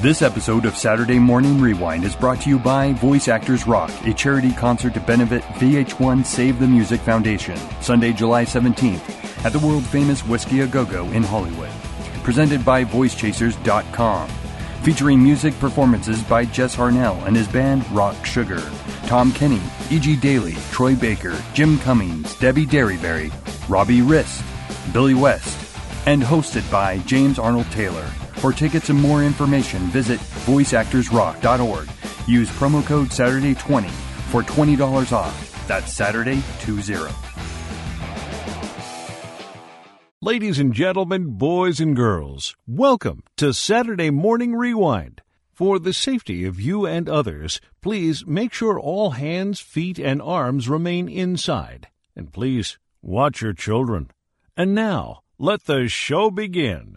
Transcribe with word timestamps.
This 0.00 0.22
episode 0.22 0.64
of 0.64 0.78
Saturday 0.78 1.18
Morning 1.18 1.60
Rewind 1.60 2.04
is 2.04 2.16
brought 2.16 2.40
to 2.40 2.48
you 2.48 2.58
by 2.58 2.94
Voice 2.94 3.28
Actors 3.28 3.66
Rock, 3.66 3.90
a 4.06 4.14
charity 4.14 4.50
concert 4.50 4.94
to 4.94 5.00
benefit 5.00 5.42
VH1 5.42 6.24
Save 6.24 6.58
the 6.58 6.66
Music 6.66 7.02
Foundation, 7.02 7.58
Sunday, 7.82 8.14
July 8.14 8.46
17th, 8.46 9.44
at 9.44 9.52
the 9.52 9.58
world 9.58 9.84
famous 9.84 10.22
Whisky 10.22 10.60
A 10.60 10.66
Go 10.66 10.86
Go 10.86 11.04
in 11.08 11.22
Hollywood. 11.22 11.68
Presented 12.22 12.64
by 12.64 12.82
VoiceChasers.com. 12.82 14.28
Featuring 14.84 15.22
music 15.22 15.52
performances 15.60 16.22
by 16.22 16.46
Jess 16.46 16.74
Harnell 16.74 17.22
and 17.26 17.36
his 17.36 17.48
band 17.48 17.86
Rock 17.92 18.24
Sugar, 18.24 18.62
Tom 19.04 19.32
Kenny, 19.32 19.60
E.G. 19.90 20.16
Daily, 20.16 20.54
Troy 20.70 20.96
Baker, 20.96 21.36
Jim 21.52 21.78
Cummings, 21.80 22.34
Debbie 22.36 22.64
Derryberry, 22.64 23.30
Robbie 23.68 24.00
Rist, 24.00 24.42
Billy 24.94 25.12
West, 25.12 25.58
and 26.06 26.22
hosted 26.22 26.68
by 26.70 26.96
James 27.00 27.38
Arnold 27.38 27.70
Taylor. 27.70 28.10
For 28.40 28.54
tickets 28.54 28.88
and 28.88 28.98
more 28.98 29.22
information, 29.22 29.80
visit 29.88 30.18
voiceactorsrock.org. 30.18 31.88
Use 32.26 32.48
promo 32.48 32.82
code 32.86 33.08
Saturday20 33.08 33.90
for 34.30 34.42
$20 34.42 35.12
off. 35.12 35.66
That's 35.68 35.92
Saturday 35.92 36.42
20. 36.62 37.04
Ladies 40.22 40.58
and 40.58 40.72
gentlemen, 40.72 41.36
boys 41.36 41.80
and 41.80 41.94
girls, 41.94 42.56
welcome 42.66 43.24
to 43.36 43.52
Saturday 43.52 44.08
Morning 44.08 44.54
Rewind. 44.54 45.20
For 45.52 45.78
the 45.78 45.92
safety 45.92 46.46
of 46.46 46.58
you 46.58 46.86
and 46.86 47.10
others, 47.10 47.60
please 47.82 48.24
make 48.26 48.54
sure 48.54 48.80
all 48.80 49.10
hands, 49.10 49.60
feet, 49.60 49.98
and 49.98 50.22
arms 50.22 50.66
remain 50.66 51.10
inside. 51.10 51.88
And 52.16 52.32
please 52.32 52.78
watch 53.02 53.42
your 53.42 53.52
children. 53.52 54.10
And 54.56 54.74
now, 54.74 55.20
let 55.38 55.66
the 55.66 55.88
show 55.88 56.30
begin. 56.30 56.96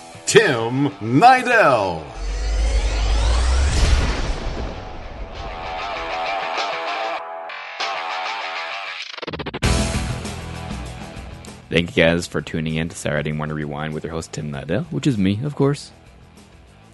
Tim 0.31 0.87
Nidell. 1.01 2.05
Thank 11.69 11.97
you 11.97 12.03
guys 12.05 12.27
for 12.27 12.41
tuning 12.41 12.75
in 12.75 12.87
to 12.87 12.95
Saturday 12.95 13.33
Morning 13.33 13.57
Rewind 13.57 13.93
with 13.93 14.05
your 14.05 14.13
host 14.13 14.31
Tim 14.31 14.53
Nidell, 14.53 14.85
which 14.85 15.05
is 15.05 15.17
me, 15.17 15.41
of 15.43 15.55
course. 15.55 15.91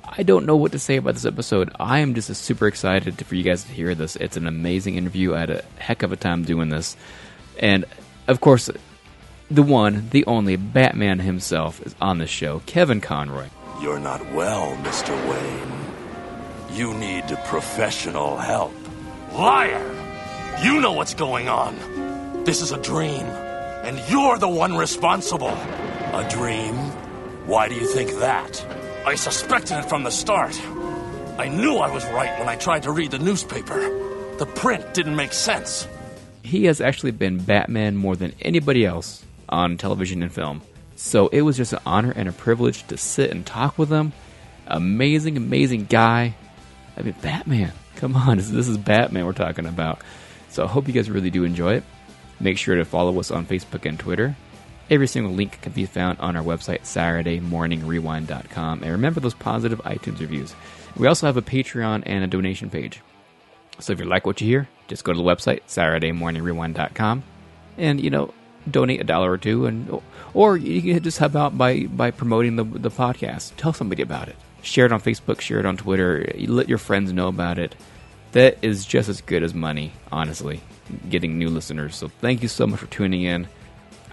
I 0.04 0.24
don't 0.24 0.48
know 0.48 0.56
what 0.56 0.72
to 0.72 0.80
say 0.80 0.96
about 0.96 1.14
this 1.14 1.26
episode. 1.26 1.72
I 1.80 2.00
am 2.00 2.16
just 2.16 2.34
super 2.44 2.66
excited 2.66 3.24
for 3.24 3.36
you 3.36 3.44
guys 3.44 3.66
to 3.66 3.72
hear 3.72 3.94
this. 3.94 4.16
It's 4.16 4.38
an 4.38 4.48
amazing 4.48 4.96
interview. 4.96 5.36
I 5.36 5.42
had 5.42 5.50
a 5.52 5.64
heck 5.78 6.02
of 6.02 6.12
a 6.12 6.16
time 6.16 6.44
doing 6.44 6.70
this. 6.70 6.98
And, 7.60 7.86
of 8.28 8.42
course, 8.42 8.72
the 9.50 9.64
one, 9.64 10.10
the 10.10 10.26
only 10.26 10.58
Batman 10.58 11.20
himself 11.20 11.82
is 11.86 11.96
on 12.02 12.18
the 12.18 12.28
show, 12.28 12.62
Kevin 12.66 13.00
Conroy. 13.00 13.48
You're 13.82 14.00
not 14.00 14.34
well, 14.34 14.76
Mr. 14.78 15.16
Wayne. 15.30 16.76
You 16.78 16.94
need 16.94 17.26
professional 17.46 18.38
help. 18.38 18.74
Liar! 19.32 19.94
You 20.62 20.82
know 20.82 20.92
what's 20.92 21.14
going 21.14 21.48
on. 21.48 22.44
This 22.44 22.62
is 22.62 22.72
a 22.72 22.82
dream, 22.82 23.24
and 23.86 24.02
you're 24.10 24.38
the 24.38 24.50
one 24.50 24.76
responsible. 24.76 25.48
A 25.48 26.28
dream? 26.30 26.76
Why 27.46 27.70
do 27.70 27.76
you 27.76 27.88
think 27.88 28.20
that? 28.20 28.66
I 29.06 29.16
suspected 29.16 29.80
it 29.80 29.88
from 29.88 30.04
the 30.04 30.12
start. 30.12 30.60
I 31.38 31.48
knew 31.48 31.78
I 31.78 31.90
was 31.94 32.06
right 32.08 32.38
when 32.38 32.50
I 32.50 32.58
tried 32.58 32.84
to 32.84 32.92
read 32.92 33.12
the 33.12 33.20
newspaper. 33.20 33.80
The 34.40 34.46
print 34.46 34.94
didn't 34.94 35.16
make 35.16 35.32
sense. 35.32 35.88
He 36.44 36.66
has 36.66 36.82
actually 36.82 37.12
been 37.12 37.38
Batman 37.38 37.96
more 37.96 38.16
than 38.16 38.34
anybody 38.42 38.86
else 38.86 39.24
on 39.50 39.78
television 39.78 40.24
and 40.24 40.32
film. 40.32 40.62
So 40.96 41.28
it 41.28 41.42
was 41.42 41.58
just 41.58 41.74
an 41.74 41.80
honor 41.86 42.14
and 42.16 42.28
a 42.28 42.32
privilege 42.32 42.86
to 42.88 42.98
sit 42.98 43.32
and 43.32 43.46
talk 43.46 43.78
with 43.78 43.90
him. 43.90 44.14
Amazing, 44.66 45.38
amazing 45.38 45.86
guy. 45.86 46.36
I 46.98 47.02
mean, 47.02 47.16
Batman. 47.22 47.72
Come 47.96 48.16
on, 48.16 48.38
this, 48.38 48.50
this 48.50 48.68
is 48.68 48.78
Batman 48.78 49.26
we're 49.26 49.34
talking 49.34 49.66
about. 49.66 50.02
So 50.50 50.64
I 50.64 50.68
hope 50.68 50.88
you 50.88 50.94
guys 50.94 51.10
really 51.10 51.30
do 51.30 51.44
enjoy 51.44 51.76
it. 51.76 51.84
Make 52.40 52.58
sure 52.58 52.76
to 52.76 52.86
follow 52.86 53.20
us 53.20 53.32
on 53.32 53.46
Facebook 53.46 53.88
and 53.88 54.00
Twitter. 54.00 54.36
Every 54.90 55.08
single 55.08 55.34
link 55.34 55.62
can 55.62 55.74
be 55.74 55.86
found 55.86 56.20
on 56.20 56.36
our 56.36 56.44
website, 56.44 56.82
SaturdayMorningRewind.com. 56.82 58.84
And 58.84 58.92
remember 58.92 59.20
those 59.20 59.34
positive 59.34 59.82
iTunes 59.84 60.20
reviews. 60.20 60.56
We 60.96 61.08
also 61.08 61.28
have 61.28 61.38
a 61.38 61.42
Patreon 61.42 62.04
and 62.06 62.24
a 62.24 62.28
donation 62.28 62.70
page. 62.70 63.02
So 63.80 63.94
if 63.94 64.00
you 64.00 64.06
like 64.06 64.26
what 64.26 64.42
you 64.42 64.48
hear, 64.48 64.70
just 64.88 65.04
go 65.04 65.14
to 65.14 65.18
the 65.18 65.24
website, 65.24 65.62
SaturdayMorningRewind.com. 65.68 67.24
And, 67.78 68.02
you 68.02 68.10
know, 68.10 68.34
donate 68.72 69.02
a 69.02 69.04
dollar 69.04 69.32
or 69.32 69.38
two, 69.38 69.66
and 69.66 70.02
or 70.34 70.58
you 70.58 70.94
can 70.94 71.04
just 71.04 71.18
help 71.18 71.36
out 71.36 71.58
by 71.58 71.86
by 71.86 72.12
promoting 72.12 72.56
the 72.56 72.64
the 72.64 72.92
podcast. 72.92 73.56
Tell 73.58 73.74
somebody 73.74 74.02
about 74.02 74.28
it. 74.28 74.36
Share 74.62 74.86
it 74.86 74.92
on 74.92 75.02
Facebook. 75.02 75.42
Share 75.42 75.60
it 75.60 75.66
on 75.66 75.78
Twitter. 75.78 76.32
Let 76.38 76.70
your 76.70 76.78
friends 76.78 77.14
know 77.14 77.28
about 77.28 77.60
it. 77.60 77.76
That 78.34 78.58
is 78.62 78.86
just 78.86 79.10
as 79.10 79.22
good 79.22 79.44
as 79.44 79.54
money, 79.54 79.94
honestly. 80.12 80.62
Getting 81.10 81.38
new 81.38 81.50
listeners. 81.50 81.96
So 81.96 82.08
thank 82.08 82.42
you 82.42 82.48
so 82.48 82.68
much 82.68 82.80
for 82.80 82.88
tuning 82.88 83.24
in. 83.24 83.48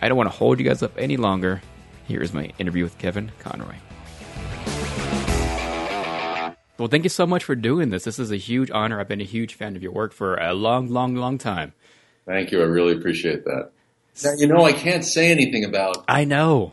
I 0.01 0.09
don't 0.09 0.17
want 0.17 0.31
to 0.31 0.37
hold 0.37 0.59
you 0.59 0.65
guys 0.65 0.83
up 0.83 0.93
any 0.97 1.17
longer. 1.17 1.63
Here 2.07 2.23
is 2.23 2.33
my 2.33 2.53
interview 2.59 2.85
with 2.85 2.99
Kevin 2.99 3.33
Conroy. 3.41 3.77
Well, 6.77 6.89
thank 6.89 7.05
you 7.05 7.11
so 7.11 7.27
much 7.27 7.45
for 7.45 7.55
doing 7.55 7.91
this. 7.91 8.05
This 8.05 8.19
is 8.19 8.33
a 8.33 8.37
huge 8.37 8.71
honor. 8.71 8.99
I've 8.99 9.09
been 9.09 9.21
a 9.21 9.25
huge 9.25 9.55
fan 9.55 9.77
of 9.77 9.83
your 9.83 9.93
work 9.93 10.13
for 10.13 10.37
a 10.37 10.53
long, 10.55 10.89
long, 10.89 11.15
long 11.15 11.39
time. 11.39 11.73
Thank 12.27 12.51
you. 12.51 12.61
I 12.61 12.65
really 12.65 12.93
appreciate 12.93 13.45
that. 13.45 13.71
Now, 14.23 14.33
you 14.37 14.47
know, 14.47 14.65
I 14.65 14.73
can't 14.73 15.05
say 15.05 15.31
anything 15.31 15.65
about 15.65 16.05
I 16.09 16.25
know. 16.25 16.73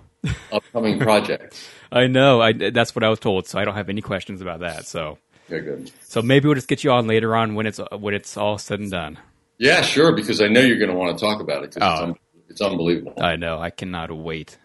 upcoming 0.51 0.99
projects. 1.07 1.67
I 1.91 2.07
know. 2.07 2.41
I, 2.41 2.53
that's 2.53 2.95
what 2.95 3.03
I 3.03 3.09
was 3.09 3.19
told, 3.19 3.47
so 3.47 3.57
I 3.59 3.65
don't 3.65 3.73
have 3.75 3.89
any 3.89 4.01
questions 4.01 4.41
about 4.41 4.59
that. 4.59 4.85
So, 4.85 5.17
Okay, 5.49 5.65
good. 5.65 5.91
so 6.03 6.21
maybe 6.21 6.47
we'll 6.47 6.55
just 6.55 6.67
get 6.67 6.83
you 6.83 6.91
on 6.91 7.07
later 7.07 7.35
on 7.35 7.55
when 7.55 7.65
it's 7.65 7.79
when 7.97 8.13
it's 8.13 8.37
all 8.37 8.57
said 8.57 8.79
and 8.79 8.91
done. 8.91 9.19
Yeah, 9.57 9.81
sure, 9.81 10.15
because 10.15 10.41
I 10.41 10.47
know 10.47 10.61
you're 10.61 10.77
going 10.79 10.89
to 10.91 10.95
want 10.95 11.17
to 11.17 11.23
talk 11.25 11.41
about 11.41 11.63
it 11.63 11.75
Oh. 11.81 11.91
it's, 11.91 12.01
un- 12.01 12.15
it's 12.49 12.61
unbelievable. 12.61 13.13
I 13.21 13.35
know. 13.35 13.59
I 13.59 13.69
cannot 13.69 14.15
wait. 14.15 14.57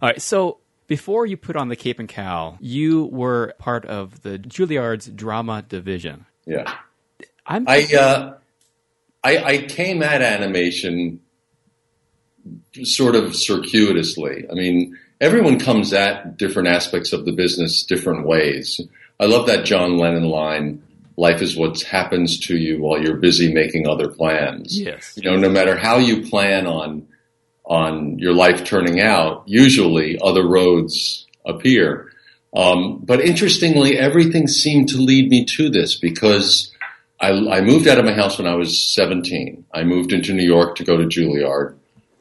All 0.00 0.08
right. 0.08 0.20
So 0.20 0.58
before 0.88 1.26
you 1.26 1.36
put 1.36 1.56
on 1.56 1.68
the 1.68 1.76
cape 1.76 1.98
and 1.98 2.08
cowl, 2.08 2.58
you 2.60 3.04
were 3.06 3.54
part 3.58 3.84
of 3.86 4.22
the 4.22 4.38
Juilliard's 4.38 5.06
drama 5.06 5.62
division. 5.62 6.26
yeah. 6.46 6.74
I'm. 7.46 7.66
I, 7.68 7.82
uh, 7.98 8.34
I, 9.24 9.38
I 9.38 9.58
came 9.58 10.02
at 10.02 10.22
animation 10.22 11.20
sort 12.82 13.14
of 13.14 13.34
circuitously. 13.36 14.46
I 14.50 14.54
mean, 14.54 14.98
everyone 15.20 15.58
comes 15.58 15.92
at 15.92 16.36
different 16.36 16.68
aspects 16.68 17.12
of 17.12 17.24
the 17.24 17.32
business 17.32 17.84
different 17.84 18.26
ways. 18.26 18.80
I 19.20 19.26
love 19.26 19.46
that 19.46 19.64
John 19.64 19.98
Lennon 19.98 20.24
line, 20.24 20.82
life 21.16 21.42
is 21.42 21.56
what 21.56 21.80
happens 21.82 22.40
to 22.40 22.56
you 22.56 22.80
while 22.80 23.00
you're 23.00 23.16
busy 23.16 23.52
making 23.52 23.86
other 23.86 24.08
plans. 24.08 24.78
yes. 24.78 25.16
you 25.16 25.30
know, 25.30 25.36
no 25.36 25.48
matter 25.48 25.76
how 25.76 25.98
you 25.98 26.28
plan 26.28 26.66
on 26.66 27.06
on 27.64 28.18
your 28.18 28.34
life 28.34 28.64
turning 28.64 29.00
out, 29.00 29.44
usually 29.46 30.18
other 30.20 30.46
roads 30.46 31.26
appear. 31.46 32.12
Um, 32.54 32.98
but 32.98 33.20
interestingly, 33.20 33.96
everything 33.96 34.48
seemed 34.48 34.88
to 34.90 34.98
lead 34.98 35.30
me 35.30 35.44
to 35.56 35.70
this 35.70 35.94
because 35.94 36.72
I, 37.20 37.30
I 37.30 37.60
moved 37.60 37.86
out 37.86 37.98
of 37.98 38.04
my 38.04 38.12
house 38.12 38.36
when 38.36 38.48
I 38.48 38.56
was 38.56 38.78
17. 38.94 39.64
I 39.72 39.84
moved 39.84 40.12
into 40.12 40.34
New 40.34 40.44
York 40.44 40.76
to 40.76 40.84
go 40.84 40.96
to 40.96 41.04
Juilliard, 41.04 41.76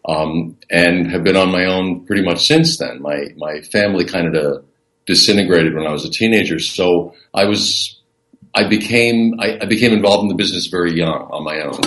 um, 0.06 0.58
and 0.70 1.12
have 1.12 1.24
been 1.24 1.38
on 1.38 1.52
my 1.52 1.66
own 1.66 2.06
pretty 2.06 2.24
much 2.24 2.46
since 2.46 2.78
then. 2.78 3.02
My 3.02 3.28
my 3.38 3.62
family 3.62 4.06
kind 4.06 4.36
of 4.36 4.66
disintegrated 5.06 5.74
when 5.76 5.86
I 5.86 5.92
was 5.92 6.06
a 6.06 6.10
teenager, 6.10 6.60
so 6.60 7.14
I 7.34 7.46
was 7.46 8.00
I 8.54 8.68
became 8.68 9.40
I, 9.40 9.60
I 9.62 9.66
became 9.66 9.94
involved 9.94 10.24
in 10.24 10.30
the 10.30 10.36
business 10.36 10.68
very 10.68 10.94
young 10.94 11.30
on 11.32 11.44
my 11.44 11.62
own, 11.62 11.82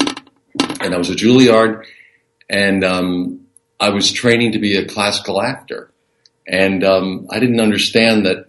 and 0.81 0.95
I 0.95 0.99
was 0.99 1.11
at 1.11 1.19
Juilliard, 1.19 1.85
and 2.49 2.85
um, 2.85 3.47
I 3.81 3.91
was 3.91 4.13
training 4.13 4.53
to 4.53 4.59
be 4.59 4.77
a 4.77 4.87
classical 4.87 5.43
actor, 5.43 5.91
and 6.47 6.85
um, 6.85 7.27
I 7.31 7.41
didn't 7.41 7.61
understand 7.61 8.27
that 8.27 8.47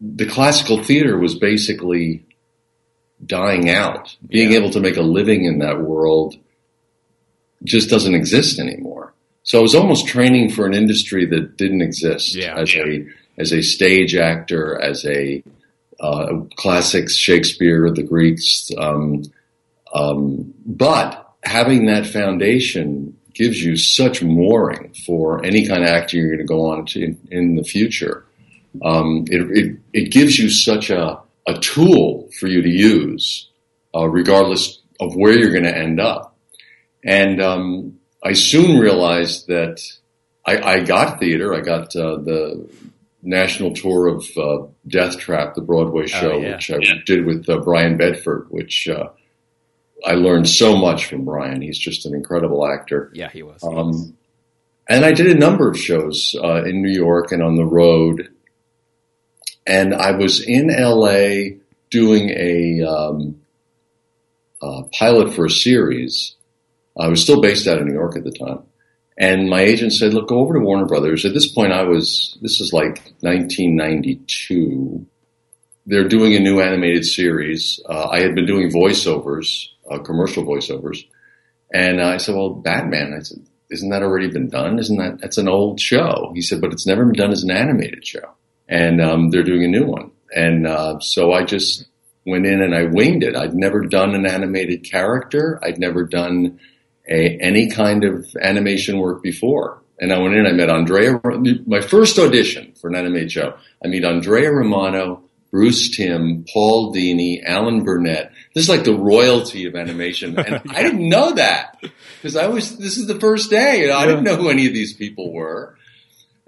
the 0.00 0.26
classical 0.26 0.82
theater 0.82 1.18
was 1.18 1.38
basically 1.38 2.24
dying 3.24 3.68
out. 3.68 4.16
Being 4.26 4.52
able 4.52 4.70
to 4.70 4.80
make 4.80 4.96
a 4.96 5.02
living 5.02 5.44
in 5.44 5.58
that 5.58 5.80
world 5.80 6.36
just 7.64 7.90
doesn't 7.90 8.14
exist 8.14 8.58
anymore. 8.58 9.12
So 9.42 9.58
I 9.58 9.62
was 9.62 9.74
almost 9.74 10.06
training 10.06 10.50
for 10.50 10.66
an 10.66 10.74
industry 10.74 11.26
that 11.26 11.56
didn't 11.56 11.82
exist 11.82 12.34
Yeah. 12.34 12.56
as 12.58 12.74
a 12.74 13.06
as 13.38 13.52
a 13.52 13.62
stage 13.62 14.14
actor, 14.16 14.78
as 14.80 15.04
a 15.06 15.42
uh, 15.98 16.40
classics, 16.56 17.16
Shakespeare, 17.16 17.90
the 17.90 18.02
Greeks. 18.02 18.70
Um, 18.76 19.22
um, 19.94 20.52
but 20.66 21.26
having 21.42 21.86
that 21.86 22.06
foundation 22.06 23.16
gives 23.34 23.62
you 23.62 23.76
such 23.76 24.22
mooring 24.22 24.92
for 25.06 25.42
any 25.44 25.66
kind 25.66 25.82
of 25.82 25.88
acting 25.88 26.20
you're 26.20 26.28
going 26.28 26.38
to 26.38 26.44
go 26.44 26.66
on 26.66 26.84
to 26.86 27.02
in, 27.02 27.18
in 27.30 27.54
the 27.56 27.64
future. 27.64 28.24
Um, 28.84 29.24
it, 29.30 29.40
it, 29.56 29.76
it 29.92 30.12
gives 30.12 30.38
you 30.38 30.50
such 30.50 30.90
a, 30.90 31.18
a 31.46 31.54
tool 31.60 32.28
for 32.38 32.46
you 32.46 32.60
to 32.62 32.68
use, 32.68 33.48
uh, 33.94 34.06
regardless 34.08 34.80
of 35.00 35.14
where 35.16 35.32
you're 35.32 35.52
going 35.52 35.64
to 35.64 35.76
end 35.76 35.98
up. 36.00 36.29
And 37.04 37.40
um, 37.40 38.00
I 38.22 38.34
soon 38.34 38.78
realized 38.78 39.46
that 39.48 39.82
I, 40.46 40.58
I 40.58 40.80
got 40.80 41.20
theater. 41.20 41.54
I 41.54 41.60
got 41.60 41.94
uh, 41.96 42.16
the 42.16 42.68
national 43.22 43.74
tour 43.74 44.08
of 44.08 44.24
uh, 44.36 44.66
Death 44.86 45.18
Trap, 45.18 45.54
the 45.54 45.60
Broadway 45.60 46.06
show, 46.06 46.38
yeah. 46.38 46.54
which 46.54 46.70
I 46.70 46.78
did 47.04 47.26
with 47.26 47.48
uh, 47.48 47.58
Brian 47.58 47.96
Bedford, 47.96 48.46
which 48.50 48.88
uh, 48.88 49.08
I 50.04 50.12
learned 50.12 50.48
so 50.48 50.76
much 50.76 51.06
from 51.06 51.24
Brian. 51.24 51.60
He's 51.60 51.78
just 51.78 52.06
an 52.06 52.14
incredible 52.14 52.66
actor. 52.66 53.10
Yeah, 53.14 53.30
he 53.30 53.42
was. 53.42 53.62
Um, 53.62 54.16
and 54.88 55.04
I 55.04 55.12
did 55.12 55.26
a 55.28 55.38
number 55.38 55.68
of 55.68 55.78
shows 55.78 56.34
uh, 56.42 56.64
in 56.64 56.82
New 56.82 56.92
York 56.92 57.32
and 57.32 57.42
on 57.42 57.56
the 57.56 57.64
road. 57.64 58.28
And 59.66 59.94
I 59.94 60.12
was 60.12 60.40
in 60.40 60.68
LA 60.68 61.58
doing 61.90 62.30
a, 62.30 62.82
um, 62.82 63.40
a 64.62 64.82
pilot 64.92 65.34
for 65.34 65.44
a 65.44 65.50
series. 65.50 66.34
I 67.00 67.08
was 67.08 67.22
still 67.22 67.40
based 67.40 67.66
out 67.66 67.78
of 67.78 67.86
New 67.86 67.94
York 67.94 68.16
at 68.16 68.24
the 68.24 68.30
time. 68.30 68.64
And 69.16 69.50
my 69.50 69.60
agent 69.60 69.92
said, 69.92 70.14
look, 70.14 70.28
go 70.28 70.38
over 70.38 70.54
to 70.54 70.60
Warner 70.60 70.86
Brothers. 70.86 71.24
At 71.26 71.34
this 71.34 71.52
point, 71.52 71.72
I 71.72 71.82
was, 71.82 72.38
this 72.40 72.60
is 72.60 72.72
like 72.72 73.12
1992. 73.20 75.06
They're 75.86 76.08
doing 76.08 76.34
a 76.34 76.40
new 76.40 76.60
animated 76.60 77.04
series. 77.04 77.80
Uh, 77.86 78.08
I 78.08 78.20
had 78.20 78.34
been 78.34 78.46
doing 78.46 78.70
voiceovers, 78.70 79.66
uh, 79.90 79.98
commercial 79.98 80.44
voiceovers. 80.44 81.04
And 81.72 82.00
I 82.00 82.16
said, 82.16 82.34
well, 82.34 82.54
Batman. 82.54 83.14
I 83.14 83.22
said, 83.22 83.44
isn't 83.70 83.90
that 83.90 84.02
already 84.02 84.28
been 84.28 84.48
done? 84.48 84.78
Isn't 84.78 84.96
that, 84.96 85.20
that's 85.20 85.38
an 85.38 85.48
old 85.48 85.80
show. 85.80 86.32
He 86.34 86.40
said, 86.40 86.60
but 86.60 86.72
it's 86.72 86.86
never 86.86 87.04
been 87.04 87.14
done 87.14 87.32
as 87.32 87.42
an 87.42 87.50
animated 87.50 88.06
show. 88.06 88.30
And, 88.68 89.02
um, 89.02 89.30
they're 89.30 89.42
doing 89.42 89.64
a 89.64 89.68
new 89.68 89.84
one. 89.84 90.12
And, 90.34 90.66
uh, 90.66 90.98
so 91.00 91.32
I 91.32 91.44
just 91.44 91.86
went 92.24 92.46
in 92.46 92.62
and 92.62 92.74
I 92.74 92.84
winged 92.84 93.22
it. 93.22 93.36
I'd 93.36 93.54
never 93.54 93.82
done 93.82 94.14
an 94.14 94.26
animated 94.26 94.84
character. 94.90 95.60
I'd 95.62 95.78
never 95.78 96.04
done 96.04 96.58
a, 97.10 97.36
any 97.40 97.68
kind 97.70 98.04
of 98.04 98.26
animation 98.40 98.98
work 98.98 99.22
before. 99.22 99.82
And 99.98 100.12
I 100.12 100.18
went 100.18 100.34
in, 100.34 100.46
I 100.46 100.52
met 100.52 100.70
Andrea, 100.70 101.20
my 101.66 101.80
first 101.82 102.18
audition 102.18 102.72
for 102.80 102.88
an 102.88 102.96
animated 102.96 103.32
show. 103.32 103.54
I 103.84 103.88
meet 103.88 104.04
Andrea 104.04 104.50
Romano, 104.50 105.24
Bruce 105.50 105.90
Timm, 105.90 106.46
Paul 106.50 106.94
Dini, 106.94 107.44
Alan 107.44 107.84
Burnett. 107.84 108.32
This 108.54 108.64
is 108.64 108.70
like 108.70 108.84
the 108.84 108.94
royalty 108.94 109.66
of 109.66 109.74
animation. 109.74 110.38
And 110.38 110.62
I 110.70 110.82
didn't 110.82 111.06
know 111.06 111.32
that 111.32 111.76
because 111.82 112.36
I 112.36 112.46
was, 112.46 112.78
this 112.78 112.96
is 112.96 113.08
the 113.08 113.20
first 113.20 113.50
day 113.50 113.82
and 113.82 113.92
I 113.92 114.06
didn't 114.06 114.24
know 114.24 114.36
who 114.36 114.48
any 114.48 114.66
of 114.66 114.72
these 114.72 114.94
people 114.94 115.32
were. 115.32 115.76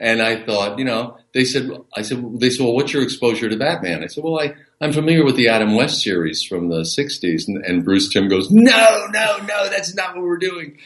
And 0.02 0.20
I 0.20 0.44
thought, 0.44 0.80
you 0.80 0.84
know, 0.84 1.16
they 1.32 1.44
said, 1.44 1.70
I 1.94 2.02
said, 2.02 2.40
they 2.40 2.50
said, 2.50 2.64
well, 2.64 2.74
what's 2.74 2.92
your 2.92 3.04
exposure 3.04 3.48
to 3.48 3.56
Batman? 3.56 4.02
I 4.02 4.08
said, 4.08 4.24
well, 4.24 4.40
I, 4.40 4.52
I'm 4.80 4.92
familiar 4.92 5.24
with 5.24 5.36
the 5.36 5.46
Adam 5.46 5.76
West 5.76 6.02
series 6.02 6.42
from 6.42 6.70
the 6.70 6.80
60s. 6.80 7.46
And, 7.46 7.64
and 7.64 7.84
Bruce 7.84 8.12
Timm 8.12 8.26
goes, 8.26 8.50
no, 8.50 9.06
no, 9.12 9.38
no, 9.38 9.68
that's 9.68 9.94
not 9.94 10.16
what 10.16 10.24
we're 10.24 10.38
doing. 10.38 10.76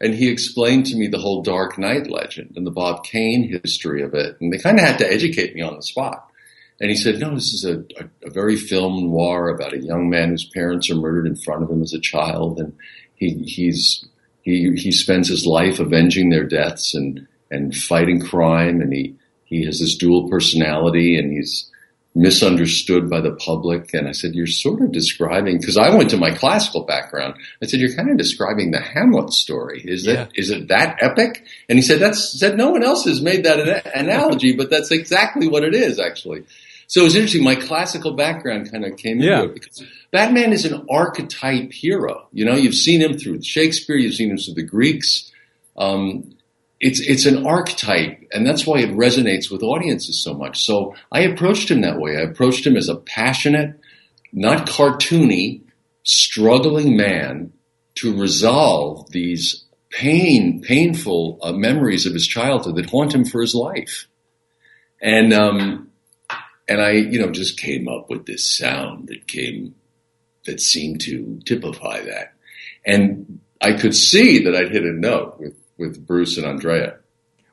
And 0.00 0.14
he 0.14 0.30
explained 0.30 0.86
to 0.86 0.96
me 0.96 1.08
the 1.08 1.18
whole 1.18 1.42
Dark 1.42 1.78
Knight 1.78 2.08
legend 2.08 2.52
and 2.54 2.64
the 2.64 2.70
Bob 2.70 3.02
Kane 3.02 3.60
history 3.64 4.02
of 4.02 4.14
it. 4.14 4.36
And 4.40 4.52
they 4.52 4.58
kind 4.58 4.78
of 4.78 4.84
had 4.84 4.98
to 4.98 5.12
educate 5.12 5.52
me 5.52 5.62
on 5.62 5.74
the 5.74 5.82
spot. 5.82 6.30
And 6.80 6.90
he 6.90 6.96
said, 6.96 7.18
no, 7.18 7.34
this 7.34 7.52
is 7.52 7.64
a, 7.64 7.80
a, 8.00 8.28
a 8.28 8.30
very 8.30 8.54
film 8.54 9.10
noir 9.10 9.48
about 9.48 9.74
a 9.74 9.82
young 9.82 10.08
man 10.08 10.28
whose 10.28 10.48
parents 10.48 10.88
are 10.90 10.94
murdered 10.94 11.26
in 11.26 11.34
front 11.34 11.64
of 11.64 11.70
him 11.70 11.82
as 11.82 11.92
a 11.92 12.00
child. 12.00 12.60
And 12.60 12.72
he, 13.16 13.34
he's, 13.42 14.06
he, 14.42 14.72
he 14.76 14.92
spends 14.92 15.28
his 15.28 15.44
life 15.44 15.80
avenging 15.80 16.30
their 16.30 16.46
deaths 16.46 16.94
and, 16.94 17.26
and 17.50 17.74
fighting 17.76 18.20
crime. 18.20 18.80
And 18.80 18.92
he, 18.92 19.16
he 19.44 19.64
has 19.64 19.78
this 19.80 19.96
dual 19.96 20.28
personality 20.28 21.18
and 21.18 21.32
he's 21.32 21.66
misunderstood 22.14 23.08
by 23.08 23.20
the 23.20 23.32
public. 23.36 23.94
And 23.94 24.08
I 24.08 24.12
said, 24.12 24.34
you're 24.34 24.46
sort 24.46 24.80
of 24.82 24.90
describing, 24.92 25.58
because 25.58 25.76
I 25.76 25.94
went 25.94 26.10
to 26.10 26.16
my 26.16 26.32
classical 26.32 26.82
background. 26.84 27.34
I 27.62 27.66
said, 27.66 27.78
you're 27.80 27.94
kind 27.94 28.10
of 28.10 28.16
describing 28.16 28.72
the 28.72 28.80
Hamlet 28.80 29.32
story. 29.32 29.82
Is 29.84 30.06
Yeah. 30.06 30.22
it, 30.24 30.30
is 30.34 30.50
it 30.50 30.68
that 30.68 30.96
epic? 31.00 31.44
And 31.68 31.78
he 31.78 31.82
said, 31.82 32.00
that's, 32.00 32.38
said 32.38 32.56
no 32.56 32.70
one 32.70 32.82
else 32.82 33.04
has 33.04 33.20
made 33.22 33.44
that 33.44 33.60
an- 33.60 33.92
analogy, 33.94 34.54
but 34.56 34.70
that's 34.70 34.90
exactly 34.90 35.46
what 35.48 35.62
it 35.62 35.74
is 35.74 36.00
actually. 36.00 36.44
So 36.88 37.02
it 37.02 37.04
was 37.04 37.14
interesting. 37.14 37.44
My 37.44 37.54
classical 37.54 38.14
background 38.14 38.72
kind 38.72 38.84
of 38.84 38.96
came 38.96 39.20
Yeah. 39.20 39.42
into 39.42 39.50
it 39.50 39.54
because 39.54 39.84
Batman 40.10 40.52
is 40.52 40.64
an 40.64 40.84
archetype 40.90 41.72
hero. 41.72 42.26
You 42.32 42.44
know, 42.44 42.56
you've 42.56 42.74
seen 42.74 43.00
him 43.00 43.16
through 43.16 43.42
Shakespeare, 43.42 43.96
you've 43.96 44.14
seen 44.14 44.30
him 44.32 44.38
through 44.38 44.54
the 44.54 44.64
Greeks. 44.64 45.30
Um, 45.76 46.34
it's 46.80 47.00
it's 47.00 47.26
an 47.26 47.46
archetype, 47.46 48.22
and 48.32 48.46
that's 48.46 48.66
why 48.66 48.78
it 48.80 48.90
resonates 48.90 49.50
with 49.50 49.62
audiences 49.62 50.22
so 50.22 50.34
much. 50.34 50.64
So 50.64 50.94
I 51.12 51.20
approached 51.20 51.70
him 51.70 51.82
that 51.82 51.98
way. 51.98 52.16
I 52.16 52.22
approached 52.22 52.66
him 52.66 52.76
as 52.76 52.88
a 52.88 52.96
passionate, 52.96 53.78
not 54.32 54.66
cartoony, 54.66 55.62
struggling 56.02 56.96
man 56.96 57.52
to 57.96 58.18
resolve 58.18 59.10
these 59.10 59.64
pain, 59.90 60.62
painful 60.62 61.38
uh, 61.42 61.52
memories 61.52 62.06
of 62.06 62.14
his 62.14 62.26
childhood 62.26 62.76
that 62.76 62.88
haunt 62.88 63.14
him 63.14 63.24
for 63.24 63.40
his 63.40 63.54
life. 63.54 64.06
And 65.02 65.32
um, 65.32 65.90
and 66.68 66.80
I, 66.80 66.92
you 66.92 67.20
know, 67.20 67.30
just 67.30 67.58
came 67.58 67.88
up 67.88 68.08
with 68.08 68.26
this 68.26 68.46
sound 68.46 69.08
that 69.08 69.26
came 69.26 69.74
that 70.46 70.60
seemed 70.60 71.00
to 71.02 71.40
typify 71.44 72.00
that. 72.00 72.32
And 72.86 73.40
I 73.60 73.74
could 73.74 73.94
see 73.94 74.44
that 74.44 74.54
I'd 74.54 74.70
hit 74.70 74.84
a 74.84 74.92
note 74.92 75.38
with, 75.38 75.54
with 75.80 76.06
Bruce 76.06 76.36
and 76.36 76.46
Andrea. 76.46 76.98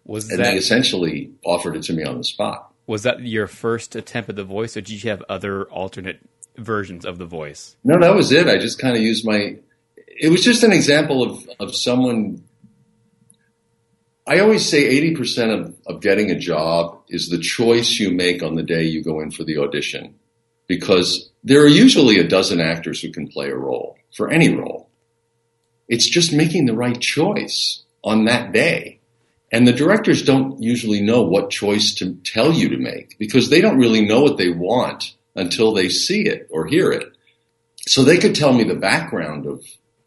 Was 0.06 0.30
And 0.30 0.40
that 0.40 0.52
they 0.52 0.58
essentially 0.58 1.32
offered 1.44 1.76
it 1.76 1.84
to 1.84 1.94
me 1.94 2.04
on 2.04 2.18
the 2.18 2.24
spot. 2.24 2.72
was 2.86 3.04
that 3.04 3.22
your 3.22 3.48
first 3.48 3.96
attempt 3.96 4.30
at 4.30 4.36
the 4.36 4.44
voice, 4.44 4.78
or 4.78 4.82
did 4.82 5.04
you 5.04 5.10
have 5.10 5.24
other 5.28 5.66
alternate 5.66 6.20
versions 6.58 7.06
of 7.06 7.18
the 7.18 7.26
voice? 7.26 7.76
No, 7.84 8.00
that 8.00 8.16
was 8.16 8.32
it. 8.32 8.48
I 8.48 8.58
just 8.58 8.80
kind 8.80 8.96
of 8.96 9.02
used 9.02 9.26
my, 9.26 9.58
it 9.96 10.30
was 10.30 10.44
just 10.44 10.64
an 10.64 10.72
example 10.72 11.24
of, 11.24 11.50
of 11.60 11.76
someone. 11.76 12.44
I 14.26 14.40
always 14.40 14.68
say 14.68 15.02
80% 15.14 15.60
of, 15.60 15.76
of 15.88 16.02
getting 16.02 16.32
a 16.32 16.40
job 16.40 17.02
is 17.10 17.30
the 17.30 17.40
choice 17.40 18.00
you 18.00 18.12
make 18.12 18.44
on 18.44 18.56
the 18.56 18.64
day 18.64 18.84
you 18.84 19.04
go 19.04 19.22
in 19.22 19.32
for 19.32 19.44
the 19.44 19.58
audition. 19.58 20.16
Because 20.68 21.30
there 21.46 21.62
are 21.62 21.68
usually 21.68 22.20
a 22.20 22.28
dozen 22.28 22.60
actors 22.60 23.02
who 23.02 23.10
can 23.10 23.28
play 23.30 23.50
a 23.50 23.56
role 23.56 23.98
for 24.14 24.30
any 24.30 24.54
role. 24.54 24.90
It's 25.88 26.10
just 26.10 26.34
making 26.34 26.66
the 26.66 26.76
right 26.76 27.00
choice 27.00 27.84
on 28.08 28.26
that 28.26 28.54
day. 28.54 29.00
And 29.52 29.68
the 29.68 29.74
directors 29.74 30.24
don't 30.24 30.62
usually 30.62 31.02
know 31.02 31.22
what 31.22 31.50
choice 31.50 31.94
to 31.96 32.16
tell 32.26 32.52
you 32.52 32.70
to 32.70 32.78
make 32.78 33.18
because 33.18 33.50
they 33.50 33.62
don't 33.62 33.80
really 33.80 34.06
know 34.06 34.22
what 34.22 34.38
they 34.38 34.50
want 34.50 35.14
until 35.36 35.74
they 35.74 35.90
see 35.90 36.26
it 36.26 36.48
or 36.50 36.66
hear 36.66 36.92
it. 36.92 37.12
So 37.88 38.04
they 38.04 38.18
could 38.18 38.36
tell 38.36 38.52
me 38.52 38.64
the 38.66 38.76
background 38.76 39.46
of, 39.46 39.64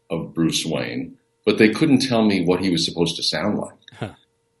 of 0.09 0.33
Bruce 0.35 0.63
Wayne, 0.65 1.17
but 1.45 1.57
they 1.57 1.69
couldn't 1.69 2.07
tell 2.07 2.23
me 2.23 2.45
what 2.45 2.59
he 2.59 2.69
was 2.69 2.85
supposed 2.85 3.15
to 3.15 3.23
sound 3.23 3.57
like. 3.57 3.73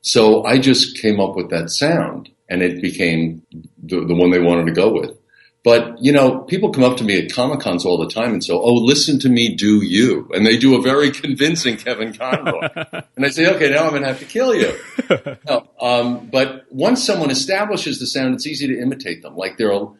So 0.01 0.43
I 0.43 0.57
just 0.57 0.99
came 0.99 1.19
up 1.19 1.35
with 1.35 1.51
that 1.51 1.69
sound 1.69 2.29
and 2.49 2.63
it 2.63 2.81
became 2.81 3.43
the, 3.83 4.03
the 4.05 4.15
one 4.15 4.31
they 4.31 4.39
wanted 4.39 4.65
to 4.65 4.71
go 4.71 4.91
with. 4.91 5.15
But, 5.63 6.03
you 6.03 6.11
know, 6.11 6.39
people 6.39 6.71
come 6.71 6.83
up 6.83 6.97
to 6.97 7.03
me 7.03 7.23
at 7.23 7.31
Comic 7.31 7.59
Cons 7.59 7.85
all 7.85 7.99
the 7.99 8.09
time 8.09 8.33
and 8.33 8.43
say, 8.43 8.51
oh, 8.51 8.73
listen 8.73 9.19
to 9.19 9.29
me 9.29 9.55
do 9.55 9.83
you. 9.85 10.27
And 10.33 10.45
they 10.45 10.57
do 10.57 10.75
a 10.75 10.81
very 10.81 11.11
convincing 11.23 11.77
Kevin 11.77 12.13
Conroy. 12.13 12.67
and 13.15 13.25
I 13.25 13.29
say, 13.29 13.47
okay, 13.55 13.69
now 13.69 13.83
I'm 13.83 13.91
going 13.91 14.01
to 14.01 14.07
have 14.07 14.19
to 14.19 14.25
kill 14.25 14.55
you. 14.55 14.73
no, 15.47 15.67
um, 15.79 16.29
but 16.31 16.65
once 16.71 17.05
someone 17.05 17.29
establishes 17.29 17.99
the 17.99 18.07
sound, 18.07 18.33
it's 18.33 18.47
easy 18.47 18.67
to 18.67 18.81
imitate 18.81 19.21
them. 19.21 19.35
Like 19.35 19.57
there 19.57 19.71
are 19.71 19.93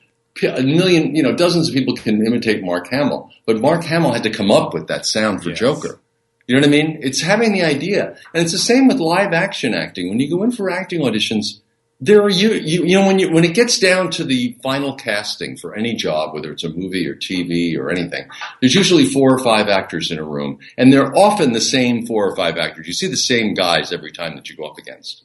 a 0.43 0.63
million, 0.63 1.15
you 1.15 1.21
know, 1.21 1.35
dozens 1.35 1.69
of 1.69 1.75
people 1.75 1.95
can 1.95 2.25
imitate 2.25 2.63
Mark 2.63 2.87
Hamill, 2.89 3.29
but 3.45 3.59
Mark 3.61 3.83
Hamill 3.83 4.13
had 4.13 4.23
to 4.23 4.31
come 4.31 4.49
up 4.49 4.73
with 4.73 4.87
that 4.87 5.05
sound 5.05 5.43
for 5.43 5.49
Yes. 5.49 5.59
Joker. 5.59 5.99
You 6.47 6.55
know 6.55 6.61
what 6.61 6.67
I 6.67 6.71
mean? 6.71 6.99
It's 7.01 7.21
having 7.21 7.53
the 7.53 7.63
idea. 7.63 8.17
And 8.33 8.43
it's 8.43 8.51
the 8.51 8.57
same 8.57 8.87
with 8.87 8.97
live 8.97 9.31
action 9.31 9.73
acting. 9.73 10.09
When 10.09 10.19
you 10.19 10.29
go 10.29 10.41
in 10.43 10.51
for 10.51 10.69
acting 10.71 11.01
auditions, 11.01 11.59
there 12.01 12.23
are 12.23 12.29
you, 12.29 12.53
you, 12.53 12.83
you 12.83 12.99
know, 12.99 13.05
when 13.05 13.19
you, 13.19 13.31
when 13.31 13.45
it 13.45 13.53
gets 13.53 13.77
down 13.77 14.09
to 14.09 14.23
the 14.23 14.57
final 14.63 14.95
casting 14.95 15.55
for 15.55 15.75
any 15.75 15.95
job, 15.95 16.33
whether 16.33 16.51
it's 16.51 16.63
a 16.63 16.69
movie 16.69 17.07
or 17.07 17.15
TV 17.15 17.77
or 17.77 17.91
anything, 17.91 18.27
there's 18.59 18.73
usually 18.73 19.05
four 19.05 19.31
or 19.31 19.39
five 19.39 19.67
actors 19.67 20.09
in 20.09 20.17
a 20.17 20.23
room 20.23 20.57
and 20.77 20.91
they're 20.91 21.15
often 21.15 21.53
the 21.53 21.61
same 21.61 22.07
four 22.07 22.27
or 22.27 22.35
five 22.35 22.57
actors. 22.57 22.87
You 22.87 22.93
see 22.93 23.07
the 23.07 23.15
same 23.15 23.53
guys 23.53 23.93
every 23.93 24.11
time 24.11 24.35
that 24.35 24.49
you 24.49 24.57
go 24.57 24.65
up 24.65 24.79
against. 24.79 25.23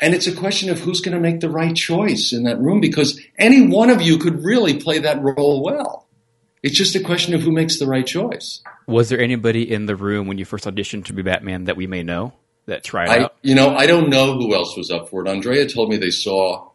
And 0.00 0.14
it's 0.14 0.26
a 0.26 0.34
question 0.34 0.68
of 0.68 0.80
who's 0.80 1.00
going 1.00 1.14
to 1.14 1.20
make 1.20 1.38
the 1.38 1.48
right 1.48 1.74
choice 1.74 2.32
in 2.32 2.42
that 2.42 2.60
room 2.60 2.80
because 2.80 3.20
any 3.38 3.68
one 3.68 3.88
of 3.88 4.02
you 4.02 4.18
could 4.18 4.42
really 4.42 4.80
play 4.80 4.98
that 4.98 5.22
role 5.22 5.62
well. 5.62 6.08
It's 6.64 6.76
just 6.76 6.96
a 6.96 7.00
question 7.00 7.34
of 7.34 7.42
who 7.42 7.52
makes 7.52 7.78
the 7.78 7.86
right 7.86 8.06
choice. 8.06 8.62
Was 8.88 9.10
there 9.10 9.20
anybody 9.20 9.70
in 9.70 9.86
the 9.86 9.94
room 9.94 10.26
when 10.26 10.38
you 10.38 10.44
first 10.44 10.64
auditioned 10.64 11.04
to 11.04 11.12
be 11.12 11.22
Batman 11.22 11.64
that 11.64 11.76
we 11.76 11.86
may 11.86 12.02
know? 12.02 12.32
That 12.66 12.84
tried 12.84 13.08
I, 13.08 13.18
out? 13.24 13.36
you 13.42 13.54
know, 13.54 13.74
I 13.74 13.86
don't 13.86 14.08
know 14.08 14.34
who 14.34 14.54
else 14.54 14.76
was 14.76 14.90
up 14.90 15.08
for 15.08 15.24
it. 15.24 15.28
Andrea 15.28 15.68
told 15.68 15.90
me 15.90 15.96
they 15.96 16.10
saw 16.10 16.70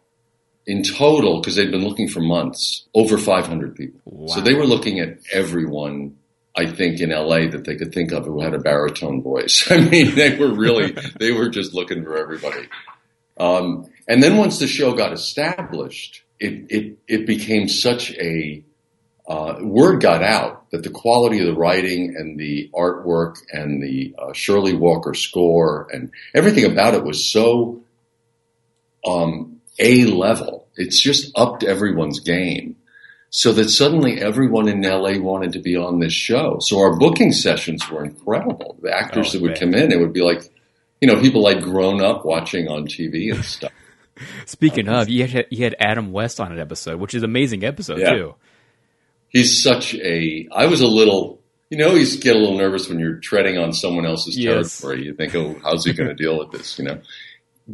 in 0.66 0.82
total 0.82 1.40
because 1.40 1.56
they'd 1.56 1.70
been 1.70 1.86
looking 1.86 2.08
for 2.08 2.20
months 2.20 2.86
over 2.94 3.18
500 3.18 3.74
people. 3.74 4.28
So 4.28 4.40
they 4.40 4.54
were 4.54 4.66
looking 4.66 5.00
at 5.00 5.18
everyone. 5.32 6.16
I 6.56 6.66
think 6.66 7.00
in 7.00 7.10
LA 7.10 7.46
that 7.48 7.62
they 7.64 7.76
could 7.76 7.94
think 7.94 8.12
of 8.12 8.24
who 8.24 8.40
had 8.40 8.54
a 8.54 8.58
baritone 8.58 9.22
voice. 9.22 9.66
I 9.70 9.78
mean, 9.78 10.14
they 10.14 10.36
were 10.36 10.52
really 10.52 10.96
they 11.20 11.32
were 11.32 11.48
just 11.48 11.74
looking 11.74 12.04
for 12.04 12.16
everybody. 12.16 12.68
Um, 13.38 13.86
and 14.06 14.22
then 14.22 14.36
once 14.36 14.58
the 14.58 14.66
show 14.66 14.92
got 14.92 15.12
established, 15.12 16.22
it 16.38 16.66
it 16.68 16.98
it 17.08 17.26
became 17.26 17.68
such 17.68 18.12
a 18.14 18.62
uh, 19.30 19.54
word 19.62 20.00
got 20.02 20.22
out 20.24 20.68
that 20.72 20.82
the 20.82 20.90
quality 20.90 21.38
of 21.38 21.46
the 21.46 21.54
writing 21.54 22.14
and 22.18 22.36
the 22.38 22.68
artwork 22.74 23.36
and 23.52 23.80
the 23.82 24.12
uh, 24.18 24.32
Shirley 24.32 24.74
Walker 24.74 25.14
score 25.14 25.88
and 25.92 26.10
everything 26.34 26.64
about 26.64 26.94
it 26.94 27.04
was 27.04 27.30
so 27.32 27.82
um, 29.06 29.60
a 29.78 30.04
level. 30.06 30.66
It's 30.76 31.00
just 31.00 31.32
upped 31.36 31.62
everyone's 31.62 32.20
game. 32.20 32.76
So 33.32 33.52
that 33.52 33.68
suddenly 33.68 34.20
everyone 34.20 34.66
in 34.68 34.82
LA 34.82 35.18
wanted 35.20 35.52
to 35.52 35.60
be 35.60 35.76
on 35.76 36.00
this 36.00 36.12
show. 36.12 36.58
So 36.60 36.80
our 36.80 36.98
booking 36.98 37.30
sessions 37.32 37.88
were 37.88 38.04
incredible. 38.04 38.76
The 38.82 38.92
actors 38.92 39.28
Oh, 39.28 39.32
that 39.38 39.42
would 39.42 39.50
man. 39.52 39.60
come 39.60 39.74
in, 39.74 39.92
it 39.92 40.00
would 40.00 40.12
be 40.12 40.22
like, 40.22 40.52
you 41.00 41.06
know, 41.06 41.20
people 41.20 41.46
I'd 41.46 41.62
grown 41.62 42.02
up 42.02 42.24
watching 42.24 42.66
on 42.66 42.86
TV 42.86 43.32
and 43.32 43.44
stuff. 43.44 43.70
Speaking 44.46 44.88
of, 44.88 45.08
you 45.08 45.26
had 45.26 45.46
you 45.50 45.62
had 45.64 45.76
Adam 45.78 46.10
West 46.12 46.40
on 46.40 46.50
an 46.52 46.58
episode, 46.58 46.98
which 47.00 47.14
is 47.14 47.22
an 47.22 47.30
amazing 47.30 47.64
episode 47.64 48.00
Yeah. 48.00 48.10
too. 48.14 48.34
He's 49.30 49.62
such 49.62 49.94
a 49.94 50.46
I 50.52 50.66
was 50.66 50.80
a 50.80 50.86
little 50.86 51.38
you 51.70 51.78
know, 51.78 51.94
you 51.94 52.18
get 52.18 52.34
a 52.34 52.38
little 52.38 52.58
nervous 52.58 52.88
when 52.88 52.98
you're 52.98 53.18
treading 53.18 53.56
on 53.56 53.72
someone 53.72 54.04
else's 54.04 54.36
Yes. 54.36 54.80
territory. 54.80 55.04
You 55.04 55.14
think, 55.14 55.36
oh, 55.36 55.54
how's 55.62 55.84
he 55.84 55.92
going 55.92 56.08
to 56.08 56.16
deal 56.16 56.36
with 56.36 56.50
this? 56.50 56.76
You 56.80 56.84
know, 56.86 57.00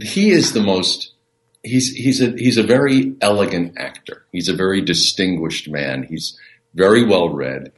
he 0.03 0.31
is 0.31 0.53
the 0.53 0.61
most. 0.63 1.13
He's 1.63 1.93
he's 1.95 2.21
a 2.21 2.31
he's 2.37 2.59
a 2.59 2.63
very 2.63 3.15
elegant 3.23 3.79
actor. 3.79 4.27
He's 4.33 4.49
a 4.51 4.55
very 4.55 4.83
distinguished 4.83 5.69
man. 5.71 6.03
He's 6.03 6.39
very 6.75 7.05
well 7.07 7.31
read. 7.31 7.73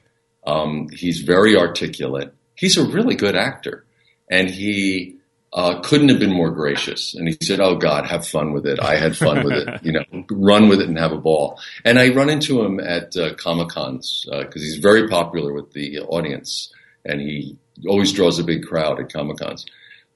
Um, 0.45 0.89
he's 0.93 1.21
very 1.21 1.57
articulate. 1.57 2.35
He's 2.57 2.77
a 2.77 2.85
really 2.85 3.15
good 3.15 3.37
actor, 3.37 3.85
and 4.29 4.51
he 4.51 5.18
uh, 5.53 5.81
couldn't 5.81 6.09
have 6.09 6.19
been 6.19 6.33
more 6.33 6.51
gracious. 6.51 7.15
And 7.15 7.29
he 7.29 7.37
said, 7.43 7.61
"Oh 7.61 7.77
God, 7.77 8.07
have 8.07 8.27
fun 8.27 8.53
with 8.53 8.67
it. 8.67 8.81
I 8.81 8.97
had 8.97 9.17
fun 9.17 9.45
with 9.45 9.55
it. 9.55 9.81
You 9.83 9.93
know, 9.93 10.05
run 10.31 10.69
with 10.69 10.81
it 10.81 10.89
and 10.89 10.99
have 10.99 11.13
a 11.13 11.19
ball." 11.19 11.61
And 11.85 11.99
I 11.99 12.09
run 12.09 12.29
into 12.29 12.63
him 12.63 12.81
at 12.81 13.17
uh, 13.17 13.35
comic 13.35 13.69
cons 13.69 14.27
because 14.31 14.63
he's 14.63 14.77
very 14.77 15.09
popular 15.09 15.53
with 15.53 15.73
the 15.73 16.01
audience, 16.01 16.73
and 17.05 17.21
he 17.21 17.57
always 17.87 18.13
draws 18.13 18.39
a 18.39 18.45
big 18.45 18.65
crowd 18.65 19.01
at 19.01 19.13
comic 19.13 19.39
cons. 19.39 19.65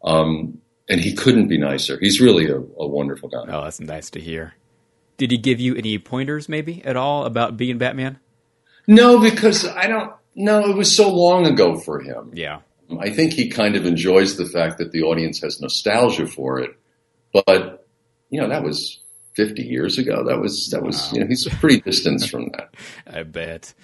Um, 0.04 0.58
and 0.88 1.00
he 1.00 1.14
couldn't 1.14 1.48
be 1.48 1.58
nicer. 1.58 1.98
He's 2.00 2.20
really 2.20 2.48
a, 2.48 2.56
a 2.56 2.86
wonderful 2.86 3.28
guy. 3.28 3.44
Oh, 3.48 3.62
that's 3.64 3.80
nice 3.80 4.10
to 4.10 4.20
hear. 4.20 4.54
Did 5.16 5.30
he 5.30 5.38
give 5.38 5.60
you 5.60 5.76
any 5.76 5.98
pointers, 5.98 6.48
maybe 6.48 6.84
at 6.84 6.96
all, 6.96 7.24
about 7.24 7.56
being 7.56 7.78
Batman? 7.78 8.18
No, 8.86 9.20
because 9.20 9.66
I 9.66 9.86
don't. 9.86 10.12
No, 10.34 10.68
it 10.68 10.76
was 10.76 10.94
so 10.94 11.10
long 11.14 11.46
ago 11.46 11.78
for 11.78 12.00
him. 12.00 12.32
Yeah, 12.34 12.60
I 13.00 13.10
think 13.10 13.32
he 13.32 13.48
kind 13.48 13.76
of 13.76 13.86
enjoys 13.86 14.36
the 14.36 14.46
fact 14.46 14.78
that 14.78 14.92
the 14.92 15.02
audience 15.02 15.40
has 15.40 15.60
nostalgia 15.60 16.26
for 16.26 16.60
it. 16.60 16.70
But 17.32 17.86
you 18.30 18.40
know, 18.40 18.48
that 18.48 18.62
was 18.62 19.00
50 19.34 19.62
years 19.62 19.98
ago. 19.98 20.24
That 20.24 20.40
was 20.40 20.70
that 20.70 20.82
was. 20.82 21.12
You 21.12 21.20
know, 21.20 21.26
he's 21.26 21.48
pretty 21.48 21.80
distanced 21.80 22.30
from 22.30 22.50
that. 22.56 22.74
I 23.06 23.22
bet. 23.22 23.74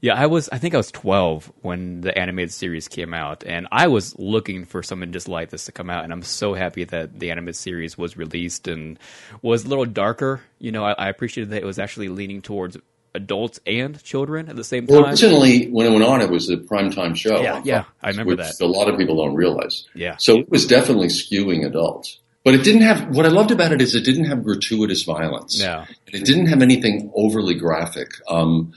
Yeah, 0.00 0.14
I 0.14 0.26
was. 0.26 0.50
I 0.50 0.58
think 0.58 0.74
I 0.74 0.76
was 0.76 0.90
twelve 0.90 1.50
when 1.62 2.02
the 2.02 2.16
animated 2.18 2.52
series 2.52 2.88
came 2.88 3.14
out, 3.14 3.42
and 3.42 3.66
I 3.72 3.86
was 3.88 4.14
looking 4.18 4.66
for 4.66 4.82
something 4.82 5.12
just 5.12 5.28
like 5.28 5.48
this 5.48 5.64
to 5.64 5.72
come 5.72 5.88
out. 5.88 6.04
And 6.04 6.12
I'm 6.12 6.22
so 6.22 6.52
happy 6.52 6.84
that 6.84 7.18
the 7.18 7.30
animated 7.30 7.56
series 7.56 7.96
was 7.96 8.14
released 8.14 8.68
and 8.68 8.98
was 9.40 9.64
a 9.64 9.68
little 9.68 9.86
darker. 9.86 10.42
You 10.58 10.72
know, 10.72 10.84
I, 10.84 10.92
I 10.92 11.08
appreciated 11.08 11.50
that 11.52 11.62
it 11.62 11.64
was 11.64 11.78
actually 11.78 12.10
leaning 12.10 12.42
towards 12.42 12.76
adults 13.14 13.60
and 13.66 14.02
children 14.02 14.48
at 14.48 14.56
the 14.56 14.64
same 14.64 14.86
Well, 14.86 15.02
time. 15.02 15.10
originally, 15.10 15.66
when 15.70 15.86
it 15.86 15.90
went 15.90 16.04
on, 16.04 16.20
it 16.20 16.30
was 16.30 16.50
a 16.50 16.56
primetime 16.56 17.16
show. 17.16 17.40
Yeah, 17.40 17.62
yeah, 17.64 17.84
I 18.02 18.10
remember 18.10 18.36
that. 18.36 18.60
A 18.60 18.66
lot 18.66 18.88
of 18.88 18.98
people 18.98 19.16
don't 19.24 19.34
realize. 19.34 19.86
Yeah. 19.94 20.16
So 20.18 20.38
it 20.38 20.50
was 20.50 20.66
definitely 20.66 21.08
skewing 21.08 21.64
adults. 21.66 22.18
But 22.44 22.54
it 22.54 22.62
didn't 22.62 22.82
have, 22.82 23.16
what 23.16 23.24
I 23.24 23.30
loved 23.30 23.52
about 23.52 23.72
it 23.72 23.80
is 23.80 23.94
it 23.94 24.04
didn't 24.04 24.26
have 24.26 24.44
gratuitous 24.44 25.04
violence. 25.04 25.60
No. 25.60 25.84
And 26.06 26.14
it 26.14 26.26
didn't 26.26 26.46
have 26.46 26.60
anything 26.60 27.10
overly 27.14 27.54
graphic. 27.54 28.08
Um, 28.28 28.74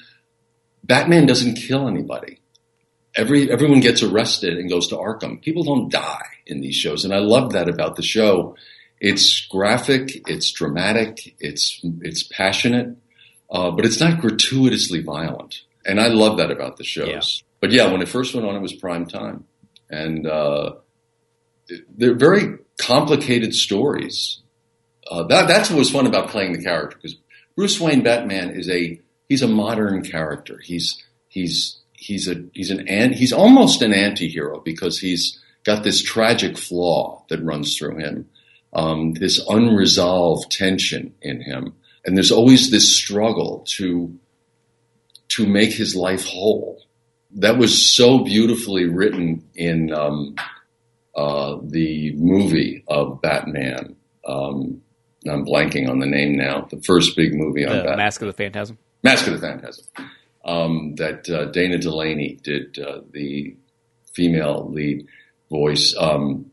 Batman 0.83 1.25
doesn't 1.25 1.55
kill 1.55 1.87
anybody. 1.87 2.39
Every, 3.13 3.51
everyone 3.51 3.81
gets 3.81 4.03
arrested 4.03 4.57
and 4.57 4.69
goes 4.69 4.87
to 4.87 4.95
Arkham. 4.95 5.41
People 5.41 5.63
don't 5.63 5.91
die 5.91 6.21
in 6.45 6.61
these 6.61 6.75
shows. 6.75 7.03
And 7.03 7.13
I 7.13 7.17
love 7.17 7.53
that 7.53 7.67
about 7.67 7.97
the 7.97 8.03
show. 8.03 8.55
It's 9.01 9.45
graphic, 9.47 10.27
it's 10.29 10.51
dramatic, 10.51 11.35
it's, 11.39 11.79
it's 12.01 12.23
passionate, 12.23 12.95
uh, 13.49 13.71
but 13.71 13.85
it's 13.85 13.99
not 13.99 14.19
gratuitously 14.19 15.01
violent. 15.01 15.61
And 15.85 15.99
I 16.01 16.07
love 16.07 16.37
that 16.37 16.51
about 16.51 16.77
the 16.77 16.83
shows. 16.83 17.07
Yeah. 17.07 17.21
But 17.61 17.71
yeah, 17.71 17.91
when 17.91 18.01
it 18.01 18.09
first 18.09 18.33
went 18.33 18.47
on, 18.47 18.55
it 18.55 18.61
was 18.61 18.73
prime 18.73 19.05
time. 19.05 19.45
And, 19.89 20.27
uh, 20.27 20.75
they're 21.97 22.15
very 22.15 22.57
complicated 22.77 23.53
stories. 23.53 24.41
Uh, 25.09 25.23
that, 25.23 25.47
that's 25.47 25.69
what 25.69 25.79
was 25.79 25.91
fun 25.91 26.07
about 26.07 26.29
playing 26.29 26.53
the 26.53 26.63
character 26.63 26.97
because 26.97 27.17
Bruce 27.55 27.79
Wayne 27.79 28.03
Batman 28.03 28.51
is 28.51 28.69
a 28.69 29.01
he's 29.27 29.41
a 29.41 29.47
modern 29.47 30.03
character. 30.03 30.59
He's 30.63 31.03
he's 31.27 31.77
he's 31.93 32.27
a 32.27 32.45
he's 32.53 32.71
an 32.71 32.87
an, 32.87 33.13
he's 33.13 33.33
almost 33.33 33.81
an 33.81 33.93
anti-hero 33.93 34.61
because 34.61 34.99
he's 34.99 35.39
got 35.63 35.83
this 35.83 36.01
tragic 36.01 36.57
flaw 36.57 37.25
that 37.29 37.43
runs 37.43 37.77
through 37.77 37.97
him, 37.97 38.29
um, 38.73 39.13
this 39.13 39.43
unresolved 39.49 40.51
tension 40.51 41.13
in 41.21 41.41
him, 41.41 41.75
and 42.07 42.15
there's 42.15 42.31
always 42.31 42.71
this 42.71 42.97
struggle 42.97 43.63
to 43.67 44.17
to 45.27 45.45
make 45.45 45.73
his 45.73 45.95
life 45.95 46.25
whole. 46.25 46.81
That 47.31 47.57
was 47.57 47.93
so 47.93 48.23
beautifully 48.23 48.85
written 48.85 49.45
in 49.53 49.93
um, 49.93 50.35
uh, 51.13 51.57
the 51.61 52.13
movie 52.13 52.85
of 52.87 53.21
Batman. 53.21 53.97
Um, 54.25 54.81
I'm 55.29 55.45
blanking 55.45 55.89
on 55.89 55.99
the 55.99 56.05
name 56.07 56.37
now. 56.37 56.61
The 56.71 56.81
first 56.83 57.17
big 57.17 57.33
movie 57.33 57.65
on 57.65 57.75
the 57.75 57.83
Batman. 57.83 57.97
Mask 57.97 58.21
of 58.21 58.27
the 58.27 58.33
Phantasm. 58.33 58.77
Mask 59.03 59.27
of 59.27 59.33
the 59.33 59.39
Phantasm. 59.39 59.85
Um, 60.45 60.95
that 60.95 61.29
uh, 61.29 61.45
Dana 61.51 61.77
Delany 61.77 62.39
did 62.41 62.79
uh, 62.79 63.01
the 63.11 63.53
female 64.13 64.71
lead 64.71 65.05
voice. 65.49 65.93
Um, 65.99 66.51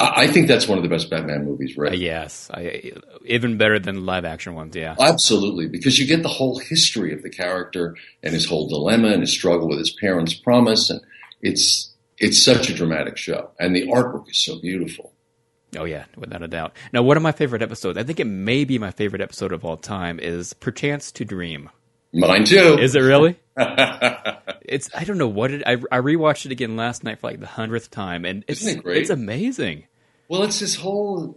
I, 0.00 0.26
think 0.26 0.48
that's 0.48 0.66
one 0.66 0.78
of 0.78 0.84
the 0.84 0.90
best 0.90 1.10
Batman 1.10 1.44
movies 1.44 1.76
Uh, 1.78 1.90
yes, 1.90 2.50
I, 2.52 2.92
even 3.24 3.58
better 3.58 3.78
than 3.78 4.06
live 4.06 4.24
action 4.24 4.54
ones. 4.54 4.74
Yeah, 4.74 4.96
Absolutely, 4.98 5.68
because 5.68 5.98
you 5.98 6.06
get 6.06 6.22
the 6.22 6.28
whole 6.28 6.58
history 6.58 7.12
of 7.12 7.22
the 7.22 7.30
character 7.30 7.96
and 8.22 8.32
his 8.34 8.46
whole 8.46 8.68
dilemma 8.68 9.08
and 9.08 9.20
his 9.20 9.32
struggle 9.32 9.68
with 9.68 9.78
his 9.78 9.92
parents' 9.92 10.34
promise, 10.34 10.90
and 10.90 11.00
it's 11.42 11.92
it's 12.18 12.42
such 12.42 12.68
a 12.70 12.74
dramatic 12.74 13.16
show, 13.16 13.50
and 13.58 13.74
the 13.74 13.86
artwork 13.88 14.28
is 14.30 14.44
so 14.44 14.60
beautiful. 14.60 15.12
Oh 15.76 15.84
yeah, 15.84 16.06
without 16.16 16.42
a 16.42 16.48
doubt. 16.48 16.76
Now, 16.92 17.02
one 17.02 17.16
of 17.16 17.22
my 17.22 17.32
favorite 17.32 17.62
episodes, 17.62 17.96
I 17.96 18.02
think 18.02 18.18
it 18.20 18.26
may 18.26 18.64
be 18.64 18.78
my 18.78 18.90
favorite 18.90 19.22
episode 19.22 19.52
of 19.52 19.64
all 19.64 19.76
time, 19.76 20.18
is 20.18 20.52
"Perchance 20.54 21.12
to 21.12 21.24
Dream." 21.24 21.70
Mine 22.12 22.44
too. 22.44 22.76
Is 22.80 22.96
it 22.96 23.00
really? 23.00 23.38
it's 23.56 24.90
I 24.94 25.04
don't 25.04 25.18
know 25.18 25.28
what 25.28 25.50
it. 25.52 25.62
I, 25.64 25.72
I 25.92 26.00
rewatched 26.00 26.46
it 26.46 26.52
again 26.52 26.76
last 26.76 27.04
night 27.04 27.20
for 27.20 27.28
like 27.28 27.40
the 27.40 27.46
hundredth 27.46 27.90
time, 27.90 28.24
and 28.24 28.44
it's 28.48 28.62
Isn't 28.62 28.78
it 28.78 28.82
great? 28.82 28.98
it's 28.98 29.10
amazing. 29.10 29.84
Well, 30.30 30.44
it's 30.44 30.60
this 30.60 30.76
whole 30.76 31.36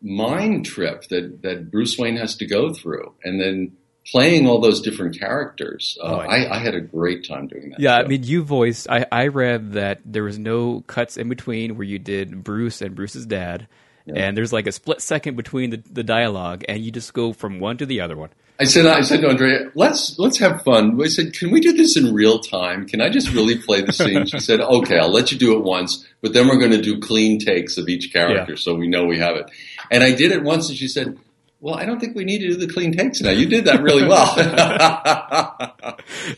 mind 0.00 0.66
trip 0.66 1.04
that, 1.08 1.42
that 1.42 1.70
Bruce 1.70 1.98
Wayne 1.98 2.16
has 2.16 2.36
to 2.36 2.46
go 2.46 2.72
through, 2.72 3.12
and 3.24 3.40
then 3.40 3.72
playing 4.06 4.46
all 4.46 4.60
those 4.60 4.80
different 4.82 5.18
characters. 5.18 5.98
Uh, 6.00 6.06
Oh, 6.06 6.14
I- 6.16 6.26
I, 6.42 6.56
I 6.56 6.58
had 6.60 6.74
a 6.74 6.80
great 6.80 7.26
time 7.26 7.48
doing 7.48 7.70
that. 7.70 7.80
Yeah, 7.80 7.96
I 7.96 8.06
mean, 8.06 8.22
you 8.22 8.44
voiced. 8.44 8.88
I 8.88 9.06
I 9.10 9.26
read 9.28 9.72
that 9.72 10.00
there 10.04 10.22
was 10.24 10.38
no 10.38 10.82
cuts 10.86 11.16
in 11.16 11.28
between 11.28 11.76
where 11.76 11.86
you 11.86 11.98
did 11.98 12.44
Bruce 12.44 12.80
and 12.82 12.94
Bruce's 12.94 13.26
dad, 13.26 13.66
and 14.06 14.36
there's 14.36 14.52
like 14.52 14.66
a 14.66 14.72
split 14.72 15.00
second 15.00 15.36
between 15.36 15.70
the, 15.70 15.82
the 15.90 16.02
dialogue, 16.02 16.64
and 16.68 16.84
you 16.84 16.90
just 16.90 17.14
go 17.14 17.32
from 17.32 17.60
one 17.60 17.76
to 17.78 17.86
the 17.86 18.00
other 18.00 18.16
one. 18.16 18.30
I 18.60 18.64
said, 18.64 18.86
I 18.86 19.00
said 19.00 19.20
to 19.22 19.28
Andrea, 19.28 19.70
let's 19.74 20.16
let's 20.18 20.38
have 20.38 20.62
fun. 20.62 21.00
I 21.02 21.08
said, 21.08 21.32
can 21.32 21.50
we 21.50 21.58
do 21.60 21.72
this 21.72 21.96
in 21.96 22.14
real 22.14 22.38
time? 22.38 22.86
Can 22.86 23.00
I 23.00 23.08
just 23.08 23.32
really 23.32 23.56
play 23.58 23.80
the 23.82 23.92
scene? 23.92 24.26
She 24.26 24.38
said, 24.38 24.60
okay, 24.60 24.96
I'll 24.98 25.10
let 25.12 25.32
you 25.32 25.38
do 25.38 25.56
it 25.56 25.64
once, 25.64 26.06
but 26.20 26.34
then 26.34 26.46
we're 26.46 26.58
going 26.58 26.70
to 26.70 26.80
do 26.80 27.00
clean 27.00 27.40
takes 27.40 27.78
of 27.78 27.88
each 27.88 28.12
character, 28.12 28.52
Yeah. 28.52 28.58
so 28.58 28.74
we 28.76 28.86
know 28.86 29.06
we 29.06 29.18
have 29.18 29.34
it. 29.36 29.50
And 29.90 30.04
I 30.04 30.12
did 30.14 30.30
it 30.32 30.42
once, 30.42 30.68
and 30.68 30.76
she 30.78 30.88
said. 30.88 31.18
Well, 31.60 31.76
I 31.76 31.86
don't 31.86 31.98
think 31.98 32.14
we 32.14 32.24
need 32.26 32.40
to 32.40 32.48
do 32.48 32.56
the 32.56 32.70
clean 32.70 32.92
takes 32.94 33.22
now. 33.22 33.30
You 33.30 33.46
did 33.46 33.64
that 33.64 33.80
really 33.82 34.06
well. 34.06 34.34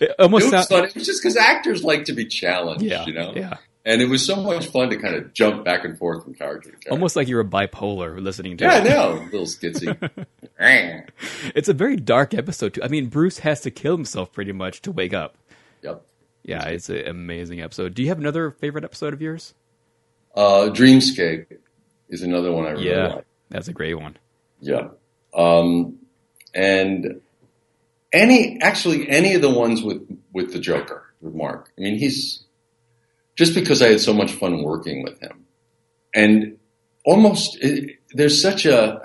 It 0.01 0.15
almost 0.21 0.47
it 0.47 0.53
was 0.53 0.67
fun. 0.69 0.85
It 0.85 0.95
was 0.95 1.05
just 1.07 1.21
because 1.21 1.37
actors 1.37 1.83
like 1.83 2.05
to 2.05 2.13
be 2.13 2.27
challenged, 2.27 2.85
Yeah, 2.85 3.05
you 3.07 3.13
know. 3.13 3.33
yeah. 3.35 3.55
And 3.87 4.03
it 4.03 4.09
was 4.09 4.27
so 4.27 4.37
much 4.43 4.67
fun 4.67 4.91
to 4.91 4.97
kind 4.97 5.15
of 5.15 5.33
jump 5.33 5.65
back 5.65 5.85
and 5.85 5.97
forth 5.97 6.25
from 6.25 6.35
character 6.35 6.71
to 6.71 6.77
character. 6.77 6.91
almost 6.91 7.15
like 7.17 7.29
you 7.29 7.37
were 7.37 7.45
bipolar 7.45 8.21
listening 8.21 8.57
to 8.59 8.65
Yeah, 8.65 8.71
I 8.73 8.83
know. 8.83 9.13
A 9.13 9.25
little 9.33 9.47
skitsy. 9.47 10.27
It's 11.55 11.69
a 11.69 11.75
very 11.75 11.97
dark 11.97 12.35
episode 12.35 12.75
too. 12.75 12.83
I 12.83 12.89
mean, 12.89 13.07
Bruce 13.07 13.39
has 13.41 13.61
to 13.63 13.71
kill 13.71 13.97
himself 13.97 14.33
pretty 14.33 14.53
much 14.53 14.83
to 14.83 14.93
wake 14.93 15.15
up. 15.15 15.37
yep. 15.83 16.05
Yeah, 16.43 16.65
it's 16.69 16.89
an 16.89 17.07
amazing 17.09 17.61
episode. 17.61 17.95
Do 17.95 18.03
you 18.03 18.09
have 18.09 18.19
another 18.19 18.51
favorite 18.53 18.85
episode 18.85 19.13
of 19.13 19.21
yours? 19.23 19.55
Uh, 20.35 20.69
Dreamscape 20.73 21.47
is 22.09 22.23
another 22.23 22.53
one 22.53 22.67
I 22.67 22.71
really 22.71 22.89
Yeah, 22.91 23.07
like. 23.15 23.25
that's 23.51 23.69
a 23.69 23.73
great 23.73 23.95
one. 23.95 24.17
Yeah. 24.61 24.89
Um, 25.35 25.99
and 26.55 27.21
any, 28.13 28.59
actually, 28.63 29.09
any 29.09 29.35
of 29.35 29.43
the 29.43 29.51
ones 29.51 29.83
with, 29.83 30.03
with 30.33 30.53
the 30.53 30.59
Joker, 30.61 31.05
with 31.21 31.35
Mark. 31.35 31.71
I 31.77 31.81
mean, 31.83 31.99
he's, 31.99 32.45
just 33.37 33.55
because 33.55 33.83
I 33.83 33.89
had 33.89 34.01
so 34.01 34.13
much 34.15 34.33
fun 34.33 34.63
working 34.63 35.03
with 35.05 35.21
him. 35.21 35.45
And 36.15 36.59
almost, 37.05 37.59
it, 37.61 37.97
there's 38.13 38.41
such 38.41 38.65
a, 38.67 39.01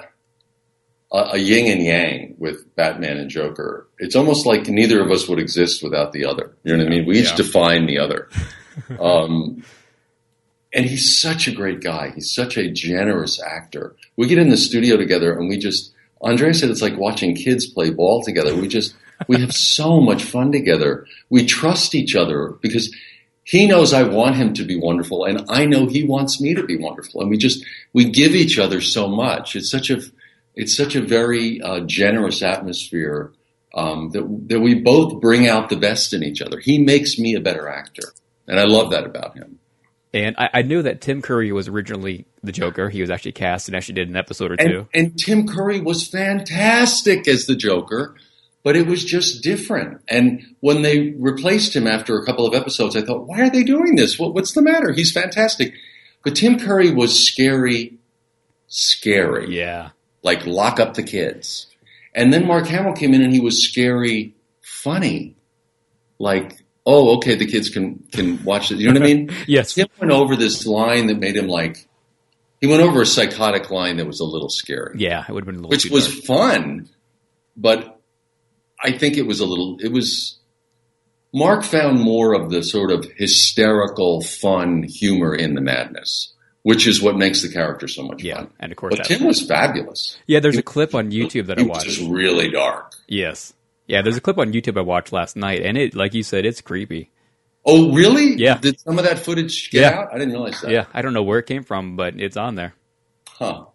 a, 1.11 1.17
a 1.33 1.37
yin 1.37 1.71
and 1.71 1.83
yang 1.85 2.35
with 2.37 2.73
Batman 2.75 3.17
and 3.17 3.29
Joker. 3.29 3.87
It's 3.99 4.15
almost 4.15 4.45
like 4.45 4.67
neither 4.67 5.01
of 5.03 5.11
us 5.11 5.27
would 5.27 5.39
exist 5.39 5.83
without 5.83 6.13
the 6.13 6.25
other. 6.25 6.55
You 6.63 6.75
know 6.77 6.83
what 6.83 6.87
I 6.91 6.95
mean? 6.95 7.05
We 7.05 7.19
each 7.19 7.31
Yeah. 7.31 7.35
define 7.35 7.85
the 7.85 7.99
other. 7.99 8.29
um, 8.99 9.63
and 10.73 10.85
he's 10.85 11.19
such 11.19 11.47
a 11.47 11.51
great 11.51 11.81
guy. 11.81 12.11
He's 12.15 12.33
such 12.33 12.55
a 12.57 12.71
generous 12.71 13.41
actor. 13.41 13.95
We 14.15 14.27
get 14.27 14.37
in 14.37 14.49
the 14.49 14.57
studio 14.57 14.95
together 14.95 15.37
and 15.37 15.49
we 15.49 15.57
just, 15.57 15.91
Andre 16.21 16.53
said 16.53 16.69
it's 16.69 16.81
like 16.81 16.97
watching 16.97 17.35
kids 17.35 17.65
play 17.65 17.89
ball 17.89 18.23
together. 18.23 18.55
We 18.55 18.69
just, 18.69 18.95
we 19.27 19.39
have 19.41 19.51
so 19.53 19.99
much 19.99 20.23
fun 20.23 20.51
together. 20.53 21.05
We 21.29 21.45
trust 21.45 21.93
each 21.93 22.15
other 22.15 22.53
because 22.61 22.95
he 23.43 23.67
knows 23.67 23.93
I 23.93 24.03
want 24.03 24.35
him 24.35 24.53
to 24.55 24.63
be 24.63 24.75
wonderful 24.79 25.25
and 25.25 25.45
I 25.49 25.65
know 25.65 25.87
he 25.87 26.03
wants 26.03 26.39
me 26.39 26.53
to 26.53 26.63
be 26.63 26.77
wonderful. 26.77 27.21
And 27.21 27.29
we 27.29 27.37
just, 27.37 27.65
we 27.93 28.05
give 28.05 28.35
each 28.35 28.59
other 28.59 28.81
so 28.81 29.07
much. 29.07 29.55
It's 29.55 29.69
such 29.71 29.89
a, 29.89 30.01
it's 30.55 30.75
such 30.75 30.95
a 30.95 31.01
very 31.01 31.61
uh, 31.61 31.81
generous 31.81 32.41
atmosphere 32.41 33.33
um, 33.73 34.09
that, 34.11 34.23
that 34.49 34.59
we 34.59 34.75
both 34.75 35.21
bring 35.21 35.47
out 35.47 35.69
the 35.69 35.77
best 35.77 36.13
in 36.13 36.23
each 36.23 36.41
other. 36.41 36.59
He 36.59 36.83
makes 36.83 37.17
me 37.17 37.35
a 37.35 37.39
better 37.39 37.67
actor. 37.67 38.13
And 38.47 38.59
I 38.59 38.63
love 38.65 38.91
that 38.91 39.05
about 39.05 39.35
him. 39.35 39.59
And 40.13 40.35
I, 40.37 40.49
I 40.55 40.61
knew 40.63 40.81
that 40.81 40.99
Tim 40.99 41.21
Curry 41.21 41.53
was 41.53 41.69
originally 41.69 42.25
the 42.43 42.51
Joker. 42.51 42.89
He 42.89 42.99
was 42.99 43.09
actually 43.09 43.31
cast 43.31 43.69
and 43.69 43.77
actually 43.77 43.95
did 43.95 44.09
an 44.09 44.17
episode 44.17 44.51
or 44.51 44.55
And, 44.59 44.69
two. 44.69 44.87
and 44.93 45.17
Tim 45.17 45.47
Curry 45.47 45.79
was 45.79 46.05
fantastic 46.05 47.27
as 47.29 47.45
the 47.45 47.55
Joker, 47.55 48.15
but 48.63 48.75
it 48.75 48.85
was 48.87 49.03
just 49.03 49.43
different. 49.43 50.01
And 50.07 50.55
when 50.59 50.81
they 50.81 51.09
replaced 51.17 51.75
him 51.75 51.87
after 51.87 52.17
a 52.17 52.25
couple 52.25 52.45
of 52.45 52.53
episodes, 52.53 52.95
I 52.95 53.01
thought, 53.01 53.27
why 53.27 53.41
are 53.41 53.49
they 53.49 53.63
doing 53.63 53.95
this? 53.95 54.19
What, 54.19 54.33
what's 54.33 54.53
the 54.53 54.61
matter? 54.61 54.91
He's 54.93 55.11
fantastic. 55.11 55.73
But 56.23 56.35
Tim 56.35 56.59
Curry 56.59 56.91
was 56.91 57.27
scary, 57.27 57.97
scary. 58.67 59.55
Yeah. 59.55 59.89
Like 60.23 60.45
lock 60.45 60.79
up 60.79 60.93
the 60.93 61.03
kids. 61.03 61.67
And 62.13 62.31
then 62.33 62.45
Mark 62.45 62.67
Hamill 62.67 62.93
came 62.93 63.13
in 63.13 63.21
and 63.21 63.33
he 63.33 63.39
was 63.39 63.63
scary, 63.67 64.35
funny. 64.61 65.35
Like, 66.19 66.57
oh, 66.85 67.15
okay, 67.17 67.35
the 67.35 67.45
kids 67.47 67.69
can, 67.69 68.03
can 68.11 68.43
watch 68.43 68.71
it. 68.71 68.77
You 68.77 68.87
know 68.91 68.99
what 68.99 69.09
I 69.09 69.13
mean? 69.13 69.31
Yes. 69.47 69.73
Tim 69.73 69.87
went 69.99 70.11
over 70.11 70.35
this 70.35 70.65
line 70.67 71.07
that 71.07 71.17
made 71.17 71.35
him 71.37 71.47
like, 71.47 71.87
he 72.59 72.67
went 72.67 72.83
over 72.83 73.01
a 73.01 73.05
psychotic 73.07 73.71
line 73.71 73.97
that 73.97 74.05
was 74.05 74.19
a 74.19 74.23
little 74.25 74.49
scary 74.49 74.97
Yeah, 74.99 75.25
it 75.27 75.31
would 75.31 75.41
have 75.43 75.47
been 75.47 75.55
a 75.55 75.67
little 75.67 75.69
which 75.71 75.89
was 75.89 76.07
dark. 76.07 76.25
fun, 76.25 76.89
but 77.57 77.99
I 78.83 78.91
think 78.97 79.17
it 79.17 79.27
was 79.27 79.39
a 79.39 79.45
little, 79.45 79.77
it 79.79 79.91
was, 79.91 80.37
Mark 81.33 81.63
found 81.63 81.99
more 82.01 82.33
of 82.33 82.49
the 82.49 82.63
sort 82.63 82.91
of 82.91 83.05
hysterical, 83.15 84.21
fun 84.21 84.83
humor 84.83 85.33
in 85.35 85.53
the 85.53 85.61
madness, 85.61 86.33
which 86.63 86.87
is 86.87 87.01
what 87.01 87.15
makes 87.17 87.41
the 87.41 87.49
character 87.51 87.87
so 87.87 88.03
much 88.03 88.23
Yeah, 88.23 88.37
fun. 88.37 88.49
and 88.59 88.71
of 88.71 88.77
course 88.77 88.95
But 88.97 89.05
Tim 89.05 89.23
was 89.25 89.41
fabulous. 89.45 90.17
Yeah, 90.27 90.39
there's 90.39 90.57
a 90.57 90.63
clip 90.63 90.93
on 90.95 91.11
YouTube 91.11 91.45
that 91.47 91.57
I 91.59 91.61
He 91.63 91.67
watched. 91.67 91.85
just 91.85 92.01
really 92.09 92.49
dark. 92.49 92.93
Yes. 93.07 93.53
Yeah, 93.87 94.01
there's 94.01 94.17
a 94.17 94.21
clip 94.21 94.37
on 94.37 94.53
YouTube 94.53 94.77
I 94.77 94.81
watched 94.81 95.11
last 95.11 95.35
night, 95.35 95.61
and 95.61 95.77
it, 95.77 95.95
like 95.95 96.13
you 96.13 96.23
said, 96.23 96.45
it's 96.45 96.61
creepy. 96.61 97.09
Oh, 97.65 97.93
really? 97.93 98.35
Yeah. 98.37 98.57
Did 98.57 98.79
some 98.79 98.97
of 98.97 99.03
that 99.05 99.19
footage 99.19 99.69
get 99.69 99.81
Yeah. 99.81 99.99
out? 99.99 100.07
I 100.13 100.17
didn't 100.17 100.31
realize 100.33 100.59
that. 100.61 100.71
Yeah, 100.71 100.85
I 100.93 101.01
don't 101.01 101.13
know 101.13 101.23
where 101.23 101.39
it 101.39 101.45
came 101.45 101.63
from, 101.63 101.95
but 101.95 102.19
it's 102.19 102.37
on 102.37 102.55
there. 102.55 102.73
Huh. 103.27 103.65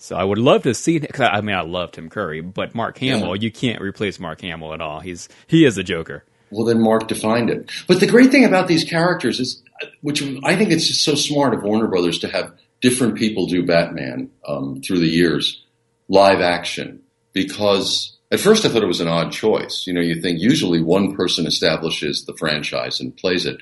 So 0.00 0.16
I 0.16 0.22
would 0.24 0.38
love 0.38 0.62
to 0.62 0.74
see. 0.74 1.00
I 1.18 1.40
mean, 1.40 1.56
I 1.56 1.62
love 1.62 1.92
Tim 1.92 2.08
Curry, 2.08 2.40
but 2.40 2.74
Mark 2.74 2.98
Hamill, 2.98 3.34
Yeah. 3.36 3.42
you 3.42 3.50
can't 3.50 3.82
replace 3.82 4.18
Mark 4.20 4.40
Hamill 4.40 4.72
at 4.72 4.80
all. 4.80 5.00
He's 5.00 5.28
he 5.48 5.64
is 5.64 5.76
a 5.76 5.82
Joker. 5.82 6.24
Well, 6.50 6.64
then 6.64 6.80
Mark 6.80 7.08
defined 7.08 7.50
it. 7.50 7.70
But 7.86 8.00
the 8.00 8.06
great 8.06 8.30
thing 8.30 8.44
about 8.44 8.68
these 8.68 8.84
characters 8.84 9.38
is, 9.40 9.62
which 10.00 10.22
I 10.44 10.56
think 10.56 10.70
it's 10.70 10.86
just 10.86 11.04
so 11.04 11.14
smart 11.14 11.52
of 11.52 11.62
Warner 11.62 11.88
Brothers 11.88 12.18
to 12.20 12.28
have 12.28 12.52
different 12.80 13.16
people 13.16 13.46
do 13.46 13.66
Batman 13.66 14.30
um, 14.46 14.80
through 14.80 15.00
the 15.00 15.08
years, 15.08 15.62
live 16.08 16.40
action. 16.40 17.00
Because 17.34 18.16
at 18.30 18.40
first 18.40 18.64
I 18.64 18.68
thought 18.68 18.82
it 18.82 18.86
was 18.86 19.00
an 19.00 19.08
odd 19.08 19.32
choice. 19.32 19.84
You 19.86 19.92
know, 19.92 20.00
you 20.00 20.20
think 20.22 20.40
usually 20.40 20.80
one 20.82 21.14
person 21.16 21.46
establishes 21.46 22.24
the 22.24 22.36
franchise 22.36 23.00
and 23.00 23.16
plays 23.16 23.46
it. 23.46 23.58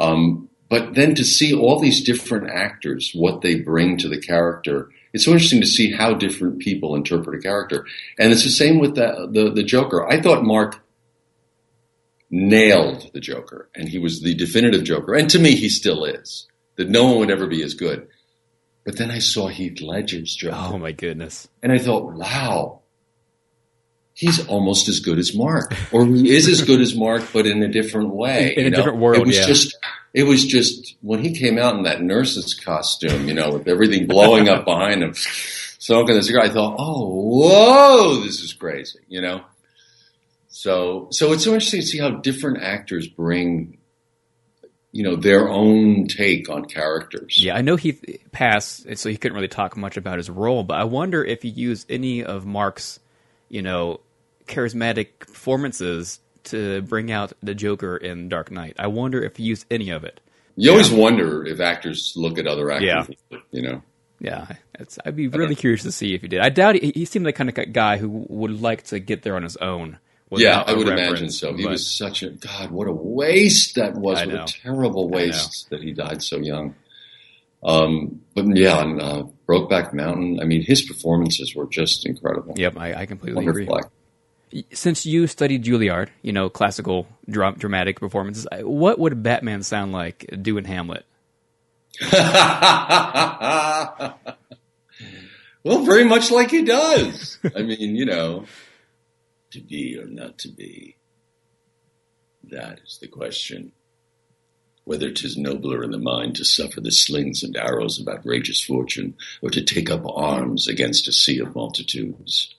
Um, 0.00 0.48
but 0.68 0.94
then 0.94 1.14
to 1.14 1.24
see 1.24 1.54
all 1.54 1.78
these 1.80 2.02
different 2.04 2.50
actors, 2.50 3.12
what 3.14 3.40
they 3.40 3.54
bring 3.54 3.96
to 3.98 4.08
the 4.08 4.20
character, 4.20 4.90
it's 5.16 5.24
so 5.24 5.32
interesting 5.32 5.62
to 5.62 5.66
see 5.66 5.90
how 5.90 6.12
different 6.12 6.58
people 6.58 6.94
interpret 6.94 7.38
a 7.38 7.42
character. 7.42 7.86
And 8.18 8.30
it's 8.32 8.44
the 8.44 8.50
same 8.50 8.78
with 8.78 8.96
the, 8.96 9.26
the, 9.32 9.50
the 9.50 9.62
Joker. 9.62 10.06
I 10.06 10.20
thought 10.20 10.44
Mark 10.44 10.84
nailed 12.30 13.10
the 13.14 13.20
Joker, 13.20 13.70
and 13.74 13.88
he 13.88 13.98
was 13.98 14.20
the 14.20 14.34
definitive 14.34 14.84
Joker. 14.84 15.14
And 15.14 15.30
to 15.30 15.38
me, 15.38 15.54
he 15.54 15.70
still 15.70 16.04
is. 16.04 16.46
That 16.76 16.90
no 16.90 17.06
one 17.06 17.20
would 17.20 17.30
ever 17.30 17.46
be 17.46 17.62
as 17.62 17.72
good. 17.72 18.08
But 18.84 18.98
then 18.98 19.10
I 19.10 19.20
saw 19.20 19.48
Heath 19.48 19.80
Ledger's 19.80 20.36
Joker, 20.36 20.54
Oh 20.54 20.76
my 20.78 20.92
goodness. 20.92 21.48
and 21.62 21.72
I 21.72 21.78
thought, 21.78 22.12
wow, 22.12 22.82
he's 24.12 24.46
almost 24.48 24.86
as 24.88 25.00
good 25.00 25.18
as 25.18 25.34
Mark, 25.34 25.74
or 25.92 26.04
he 26.04 26.36
is 26.36 26.46
as 26.46 26.60
good 26.60 26.82
as 26.82 26.94
Mark, 26.94 27.22
but 27.32 27.46
in 27.46 27.62
a 27.62 27.68
different 27.68 28.10
way. 28.10 28.52
In 28.54 28.66
a 28.66 28.70
know? 28.70 28.76
different 28.76 28.98
world, 28.98 29.22
It 29.22 29.26
was 29.28 29.38
yeah. 29.38 29.46
just. 29.46 29.78
It 30.16 30.24
was 30.24 30.46
just 30.46 30.96
when 31.02 31.22
he 31.22 31.38
came 31.38 31.58
out 31.58 31.74
in 31.76 31.82
that 31.82 32.00
nurse's 32.00 32.54
costume, 32.54 33.28
you 33.28 33.34
know, 33.34 33.50
with 33.50 33.68
everything 33.68 34.06
blowing 34.06 34.48
up 34.48 34.64
behind 34.64 35.02
him, 35.02 35.12
smoking 35.12 36.14
the 36.14 36.22
cigar. 36.22 36.42
I 36.42 36.48
thought, 36.48 36.76
oh, 36.78 37.10
whoa, 37.10 38.20
this 38.24 38.40
is 38.40 38.54
crazy, 38.54 39.00
you 39.08 39.20
know. 39.20 39.42
So, 40.48 41.08
so 41.10 41.34
it's 41.34 41.44
so 41.44 41.52
interesting 41.52 41.82
to 41.82 41.86
see 41.86 41.98
how 41.98 42.08
different 42.08 42.62
actors 42.62 43.06
bring, 43.06 43.76
you 44.90 45.02
know, 45.02 45.16
their 45.16 45.50
own 45.50 46.06
take 46.08 46.48
on 46.48 46.64
characters. 46.64 47.38
Yeah, 47.38 47.54
I 47.54 47.60
know 47.60 47.76
he 47.76 47.92
passed, 48.32 48.96
so 48.96 49.10
he 49.10 49.18
couldn't 49.18 49.34
really 49.34 49.48
talk 49.48 49.76
much 49.76 49.98
about 49.98 50.16
his 50.16 50.30
role. 50.30 50.64
But 50.64 50.78
I 50.78 50.84
wonder 50.84 51.22
if 51.22 51.42
he 51.42 51.50
used 51.50 51.90
any 51.90 52.24
of 52.24 52.46
Mark's, 52.46 53.00
you 53.50 53.60
know, 53.60 54.00
charismatic 54.46 55.18
performances 55.18 56.20
to 56.46 56.82
bring 56.82 57.10
out 57.10 57.32
the 57.42 57.54
Joker 57.54 57.96
in 57.96 58.28
Dark 58.28 58.50
Knight. 58.50 58.76
I 58.78 58.86
wonder 58.86 59.22
if 59.22 59.36
he 59.36 59.44
used 59.44 59.66
any 59.70 59.90
of 59.90 60.04
it. 60.04 60.20
You 60.56 60.70
always 60.70 60.90
wonder 60.90 61.44
if 61.44 61.60
actors 61.60 62.14
look 62.16 62.38
at 62.38 62.46
other 62.46 62.70
actors, 62.70 63.14
you 63.50 63.62
know. 63.62 63.82
Yeah, 64.18 64.46
it's, 64.78 64.98
I'd 65.04 65.14
be 65.14 65.28
really 65.28 65.54
curious 65.54 65.82
to 65.82 65.92
see 65.92 66.14
if 66.14 66.22
he 66.22 66.28
did. 66.28 66.40
I 66.40 66.48
doubt 66.48 66.76
he, 66.76 66.92
he 66.94 67.04
seemed 67.04 67.26
like 67.26 67.36
the 67.36 67.52
kind 67.52 67.58
of 67.58 67.72
guy 67.74 67.98
who 67.98 68.24
would 68.28 68.62
like 68.62 68.84
to 68.84 68.98
get 68.98 69.22
there 69.22 69.36
on 69.36 69.42
his 69.42 69.58
own. 69.58 69.98
Yeah, 70.30 70.62
I 70.66 70.72
would 70.72 70.88
imagine 70.88 71.30
so. 71.30 71.54
He 71.54 71.66
was 71.66 71.86
such 71.86 72.22
a 72.22 72.30
God. 72.30 72.70
What 72.70 72.88
a 72.88 72.92
waste 72.92 73.76
that 73.76 73.94
was! 73.94 74.18
What 74.26 74.34
a 74.34 74.44
terrible 74.46 75.08
waste 75.08 75.68
that 75.70 75.82
he 75.82 75.92
died 75.92 76.22
so 76.22 76.38
young. 76.38 76.74
Um, 77.62 78.22
but 78.34 78.46
yeah, 78.56 78.78
on 78.78 79.00
uh, 79.00 79.22
Brokeback 79.48 79.92
Mountain, 79.92 80.40
I 80.40 80.44
mean, 80.44 80.62
his 80.62 80.82
performances 80.82 81.54
were 81.54 81.66
just 81.66 82.06
incredible. 82.06 82.54
Yep, 82.56 82.76
I, 82.76 82.94
I 82.94 83.06
completely 83.06 83.44
Wonderful. 83.44 83.76
agree. 83.76 83.90
Since 84.72 85.06
you 85.06 85.26
studied 85.26 85.64
Juilliard, 85.64 86.08
you 86.22 86.32
know 86.32 86.48
classical 86.48 87.06
dra- 87.28 87.54
dramatic 87.56 88.00
performances, 88.00 88.46
what 88.60 88.98
would 88.98 89.22
Batman 89.22 89.62
sound 89.62 89.92
like 89.92 90.26
doing 90.42 90.64
Hamlet? 90.64 91.04
well, 92.12 94.18
very 95.84 96.04
much 96.04 96.30
like 96.30 96.50
he 96.50 96.62
does. 96.62 97.38
I 97.56 97.62
mean, 97.62 97.96
you 97.96 98.04
know, 98.04 98.44
to 99.50 99.60
be 99.60 99.98
or 99.98 100.06
not 100.06 100.38
to 100.38 100.48
be. 100.48 100.96
That 102.44 102.80
is 102.86 102.98
the 103.00 103.08
question. 103.08 103.72
Whether 104.84 105.10
'tis 105.10 105.36
nobler 105.36 105.82
in 105.82 105.90
the 105.90 105.98
mind 105.98 106.36
to 106.36 106.44
suffer 106.44 106.80
the 106.80 106.92
slings 106.92 107.42
and 107.42 107.56
arrows 107.56 107.98
of 107.98 108.06
outrageous 108.06 108.62
fortune, 108.62 109.16
or 109.42 109.50
to 109.50 109.62
take 109.62 109.90
up 109.90 110.04
arms 110.06 110.68
against 110.68 111.08
a 111.08 111.12
sea 111.12 111.40
of 111.40 111.56
multitudes, 111.56 112.54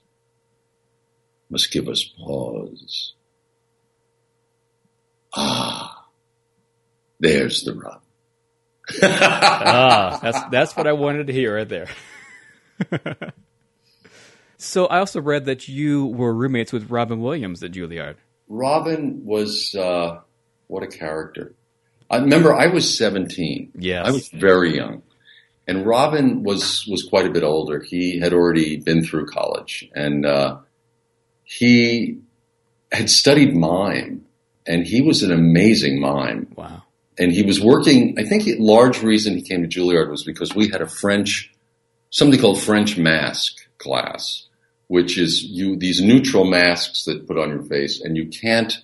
must 1.50 1.72
give 1.72 1.88
us 1.88 2.04
pause. 2.04 3.14
Ah, 5.36 6.08
there's 7.20 7.64
the 7.64 7.74
rub. 7.74 8.02
ah, 9.04 10.20
that's 10.22 10.40
that's 10.50 10.76
what 10.78 10.88
I 10.88 10.94
wanted 10.94 11.28
to 11.28 11.34
hear 11.34 11.56
right 11.56 11.68
there. 11.68 11.88
so 14.58 14.86
I 14.86 15.00
also 15.00 15.22
read 15.22 15.46
that 15.46 15.68
you 15.68 16.06
were 16.06 16.34
roommates 16.34 16.72
with 16.72 16.90
Robin 16.90 17.22
Williams 17.22 17.64
at 17.64 17.72
Juilliard. 17.72 18.16
Robin 18.48 19.26
was 19.26 19.76
uh, 19.76 20.20
what 20.68 20.84
a 20.84 20.88
character. 20.88 21.54
I 22.10 22.18
remember 22.18 22.54
I 22.54 22.68
was 22.68 22.98
17. 22.98 23.74
Yes. 23.76 24.08
I 24.08 24.12
was 24.12 24.30
very 24.30 24.76
young. 24.76 25.04
And 25.68 25.86
Robin 25.86 26.44
was 26.44 26.88
was 26.88 27.04
quite 27.04 27.26
a 27.26 27.30
bit 27.30 27.44
older. 27.44 27.82
He 27.82 28.20
had 28.20 28.34
already 28.34 28.78
been 28.78 29.04
through 29.04 29.26
college 29.26 29.90
and 29.94 30.26
uh, 30.26 30.60
he 31.50 32.20
had 32.92 33.10
studied 33.10 33.56
mime 33.56 34.26
and 34.66 34.86
he 34.86 35.02
was 35.02 35.24
an 35.24 35.32
amazing 35.32 36.00
mime. 36.02 36.52
Wow. 36.56 36.84
and 37.18 37.32
he 37.32 37.44
was 37.44 37.62
working. 37.62 38.20
I 38.20 38.24
think 38.24 38.44
the 38.44 38.58
large 38.60 39.02
reason 39.02 39.36
he 39.36 39.42
came 39.42 39.62
to 39.62 39.68
Juilliard 39.68 40.10
was 40.10 40.24
because 40.24 40.54
we 40.54 40.68
had 40.70 40.82
a 40.82 40.88
French, 40.88 41.52
something 42.10 42.40
called 42.40 42.62
French 42.62 42.98
mask 42.98 43.56
class, 43.78 44.46
which 44.88 45.18
is 45.18 45.44
you 45.44 45.78
these 45.78 46.02
neutral 46.02 46.44
masks 46.46 47.06
that 47.06 47.26
put 47.28 47.38
on 47.38 47.50
your 47.50 47.64
face, 47.64 48.02
and 48.02 48.18
you 48.18 48.28
can't 48.28 48.78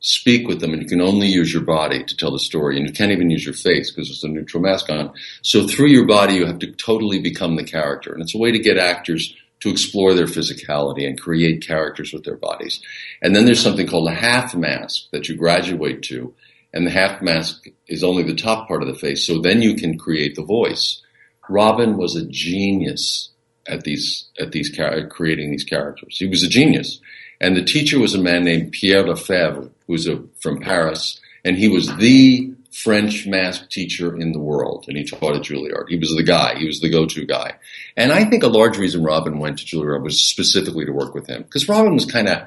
speak 0.00 0.46
with 0.46 0.60
them, 0.60 0.72
and 0.72 0.82
you 0.82 0.88
can 0.88 1.00
only 1.00 1.26
use 1.26 1.52
your 1.52 1.62
body 1.62 2.04
to 2.04 2.16
tell 2.16 2.30
the 2.30 2.38
story, 2.38 2.76
and 2.76 2.86
you 2.86 2.92
can't 2.92 3.12
even 3.12 3.30
use 3.30 3.44
your 3.44 3.54
face 3.54 3.90
because 3.90 4.08
there's 4.08 4.24
a 4.24 4.28
neutral 4.28 4.62
mask 4.62 4.90
on. 4.90 5.12
So 5.42 5.66
through 5.66 5.88
your 5.88 6.06
body, 6.06 6.34
you 6.34 6.46
have 6.46 6.58
to 6.60 6.72
totally 6.72 7.20
become 7.20 7.56
the 7.56 7.64
character, 7.64 8.12
and 8.12 8.22
it's 8.22 8.34
a 8.34 8.38
way 8.38 8.52
to 8.52 8.58
get 8.58 8.76
actors 8.76 9.34
to 9.60 9.70
explore 9.70 10.14
their 10.14 10.26
physicality 10.26 11.06
and 11.06 11.20
create 11.20 11.66
characters 11.66 12.12
with 12.12 12.24
their 12.24 12.36
bodies. 12.36 12.80
And 13.22 13.34
then 13.34 13.44
there's 13.44 13.62
something 13.62 13.86
called 13.86 14.08
a 14.08 14.14
half 14.14 14.54
mask 14.54 15.10
that 15.12 15.28
you 15.28 15.36
graduate 15.36 16.02
to, 16.04 16.34
and 16.72 16.86
the 16.86 16.90
half 16.90 17.22
mask 17.22 17.66
is 17.86 18.04
only 18.04 18.22
the 18.22 18.36
top 18.36 18.68
part 18.68 18.82
of 18.82 18.88
the 18.88 18.94
face. 18.94 19.26
So 19.26 19.40
then 19.40 19.62
you 19.62 19.74
can 19.74 19.98
create 19.98 20.34
the 20.34 20.44
voice. 20.44 21.02
Robin 21.48 21.96
was 21.96 22.14
a 22.14 22.26
genius 22.26 23.30
at 23.66 23.84
these 23.84 24.26
at 24.38 24.52
these 24.52 24.74
creating 25.10 25.50
these 25.50 25.64
characters. 25.64 26.18
He 26.18 26.26
was 26.26 26.42
a 26.42 26.48
genius, 26.48 27.00
and 27.40 27.56
the 27.56 27.64
teacher 27.64 27.98
was 27.98 28.14
a 28.14 28.18
man 28.18 28.44
named 28.44 28.72
Pierre 28.72 29.04
Lefèvre, 29.04 29.70
who's 29.86 30.06
a, 30.06 30.22
from 30.40 30.60
Paris, 30.60 31.20
and 31.44 31.56
he 31.56 31.68
was 31.68 31.94
the 31.96 32.52
French 32.82 33.26
mask 33.26 33.70
teacher 33.70 34.16
in 34.16 34.32
the 34.32 34.38
world, 34.38 34.84
and 34.86 34.96
he 34.96 35.04
taught 35.04 35.34
at 35.34 35.42
Juilliard. 35.42 35.88
He 35.88 35.98
was 35.98 36.14
the 36.14 36.22
guy. 36.22 36.56
He 36.56 36.66
was 36.66 36.80
the 36.80 36.90
go-to 36.90 37.26
guy. 37.26 37.54
And 37.96 38.12
I 38.12 38.24
think 38.24 38.42
a 38.42 38.48
large 38.48 38.78
reason 38.78 39.02
Robin 39.02 39.38
went 39.38 39.58
to 39.58 39.64
Juilliard 39.64 40.02
was 40.02 40.20
specifically 40.20 40.84
to 40.84 40.92
work 40.92 41.14
with 41.14 41.26
him 41.26 41.42
because 41.42 41.68
Robin 41.68 41.94
was 41.94 42.04
kind 42.04 42.28
of 42.28 42.42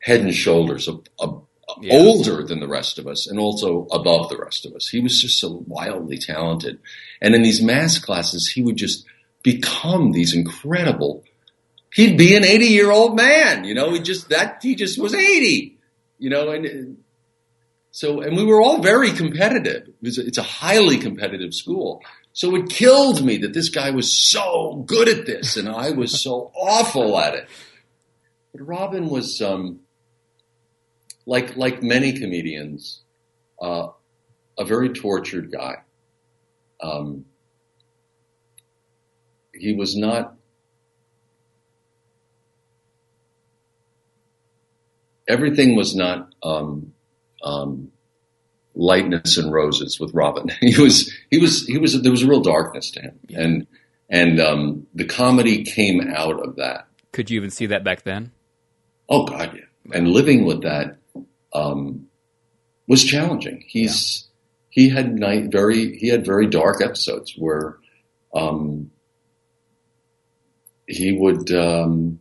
head 0.00 0.20
and 0.20 0.34
shoulders 0.34 0.88
a, 0.88 0.98
a, 1.20 1.34
yeah. 1.80 1.94
older 1.94 2.44
than 2.44 2.60
the 2.60 2.68
rest 2.68 2.98
of 2.98 3.06
us 3.06 3.26
and 3.26 3.38
also 3.38 3.86
above 3.92 4.28
the 4.28 4.36
rest 4.36 4.66
of 4.66 4.74
us. 4.74 4.88
He 4.88 5.00
was 5.00 5.20
just 5.20 5.38
so 5.38 5.64
wildly 5.66 6.18
talented. 6.18 6.78
And 7.22 7.34
in 7.34 7.42
these 7.42 7.62
mask 7.62 8.04
classes, 8.04 8.52
he 8.54 8.62
would 8.62 8.76
just 8.76 9.06
become 9.42 10.12
these 10.12 10.34
incredible. 10.34 11.24
He'd 11.94 12.18
be 12.18 12.36
an 12.36 12.44
80 12.44 12.66
year 12.66 12.90
old 12.90 13.16
man, 13.16 13.64
you 13.64 13.74
know, 13.74 13.92
he 13.92 14.00
just, 14.00 14.28
that, 14.28 14.58
he 14.62 14.74
just 14.74 14.98
was 14.98 15.14
80, 15.14 15.78
you 16.18 16.28
know, 16.28 16.50
and 16.50 16.98
so, 17.92 18.20
and 18.20 18.36
we 18.36 18.44
were 18.44 18.60
all 18.60 18.82
very 18.82 19.12
competitive. 19.12 19.86
It 19.88 19.94
was, 20.02 20.18
it's 20.18 20.38
a 20.38 20.42
highly 20.42 20.98
competitive 20.98 21.54
school. 21.54 22.02
So 22.32 22.56
it 22.56 22.68
killed 22.68 23.24
me 23.24 23.36
that 23.38 23.52
this 23.52 23.68
guy 23.68 23.90
was 23.90 24.30
so 24.30 24.82
good 24.86 25.08
at 25.08 25.26
this 25.26 25.56
and 25.56 25.68
I 25.68 25.90
was 25.90 26.20
so 26.22 26.50
awful 26.56 27.18
at 27.18 27.34
it. 27.34 27.48
But 28.52 28.66
Robin 28.66 29.08
was, 29.08 29.40
um, 29.40 29.80
like 31.26 31.56
like 31.56 31.82
many 31.82 32.12
comedians, 32.12 33.00
uh, 33.60 33.88
a 34.58 34.64
very 34.64 34.90
tortured 34.90 35.52
guy. 35.52 35.76
Um, 36.80 37.26
he 39.54 39.74
was 39.74 39.96
not. 39.96 40.34
Everything 45.28 45.76
was 45.76 45.94
not 45.94 46.34
um, 46.42 46.91
um, 47.42 47.90
lightness 48.74 49.36
and 49.38 49.52
roses 49.52 49.98
with 50.00 50.12
Robin. 50.14 50.48
he 50.60 50.80
was 50.80 51.12
he 51.30 51.38
was 51.38 51.66
he 51.66 51.78
was 51.78 52.00
there 52.02 52.12
was 52.12 52.22
a 52.22 52.28
real 52.28 52.40
darkness 52.40 52.90
to 52.92 53.00
him, 53.00 53.18
yeah. 53.28 53.40
and 53.40 53.66
and 54.08 54.40
um, 54.40 54.86
the 54.94 55.04
comedy 55.04 55.64
came 55.64 56.00
out 56.00 56.40
of 56.46 56.56
that. 56.56 56.86
Could 57.12 57.30
you 57.30 57.36
even 57.36 57.50
see 57.50 57.66
that 57.66 57.84
back 57.84 58.02
then? 58.02 58.32
Oh 59.08 59.24
God, 59.24 59.54
yeah. 59.54 59.96
And 59.96 60.08
living 60.08 60.44
with 60.44 60.62
that 60.62 60.98
um, 61.52 62.06
was 62.86 63.04
challenging. 63.04 63.64
He's 63.66 64.28
yeah. 64.70 64.84
he 64.84 64.88
had 64.90 65.18
night 65.18 65.50
very 65.50 65.96
he 65.98 66.08
had 66.08 66.24
very 66.24 66.46
dark 66.46 66.80
episodes 66.80 67.34
where 67.36 67.76
um, 68.34 68.90
he 70.86 71.12
would 71.12 71.52
um, 71.52 72.20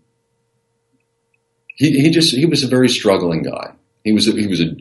he 1.75 2.01
he 2.01 2.09
just 2.09 2.35
he 2.35 2.45
was 2.45 2.63
a 2.63 2.67
very 2.67 2.89
struggling 2.89 3.43
guy. 3.43 3.73
He 4.03 4.11
was 4.11 4.27
a, 4.27 4.31
he 4.31 4.47
was 4.47 4.61
a 4.61 4.75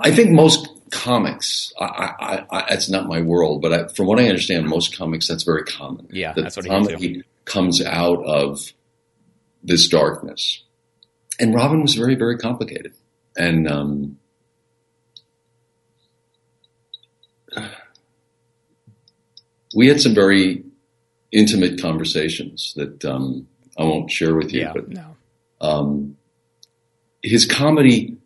I 0.00 0.12
think 0.12 0.30
most 0.30 0.68
comics. 0.90 1.72
I, 1.78 1.84
I, 1.84 2.44
I, 2.50 2.66
that's 2.70 2.88
not 2.88 3.08
my 3.08 3.20
world, 3.20 3.62
but 3.62 3.72
I, 3.72 3.86
from 3.88 4.06
what 4.06 4.20
I 4.20 4.28
understand, 4.28 4.68
most 4.68 4.96
comics 4.96 5.28
that's 5.28 5.42
very 5.44 5.64
common. 5.64 6.08
Yeah, 6.10 6.32
that 6.34 6.42
that's 6.42 6.56
what 6.56 6.66
comedy 6.66 7.24
comes 7.44 7.82
out 7.82 8.24
of 8.24 8.72
this 9.64 9.88
darkness 9.88 10.62
and 11.38 11.54
Robin 11.54 11.82
was 11.82 11.94
very, 11.94 12.14
very 12.14 12.38
complicated. 12.38 12.94
And 13.36 13.68
um, 13.68 14.18
we 19.74 19.88
had 19.88 20.00
some 20.00 20.14
very 20.14 20.62
intimate 21.30 21.80
conversations 21.80 22.74
that 22.76 23.04
um, 23.04 23.48
I 23.78 23.84
won't 23.84 24.10
share 24.10 24.34
with 24.34 24.52
you. 24.52 24.60
Yeah, 24.60 24.72
but 24.72 24.88
no. 24.88 25.16
um, 25.60 26.16
his 27.22 27.46
comedy 27.46 28.18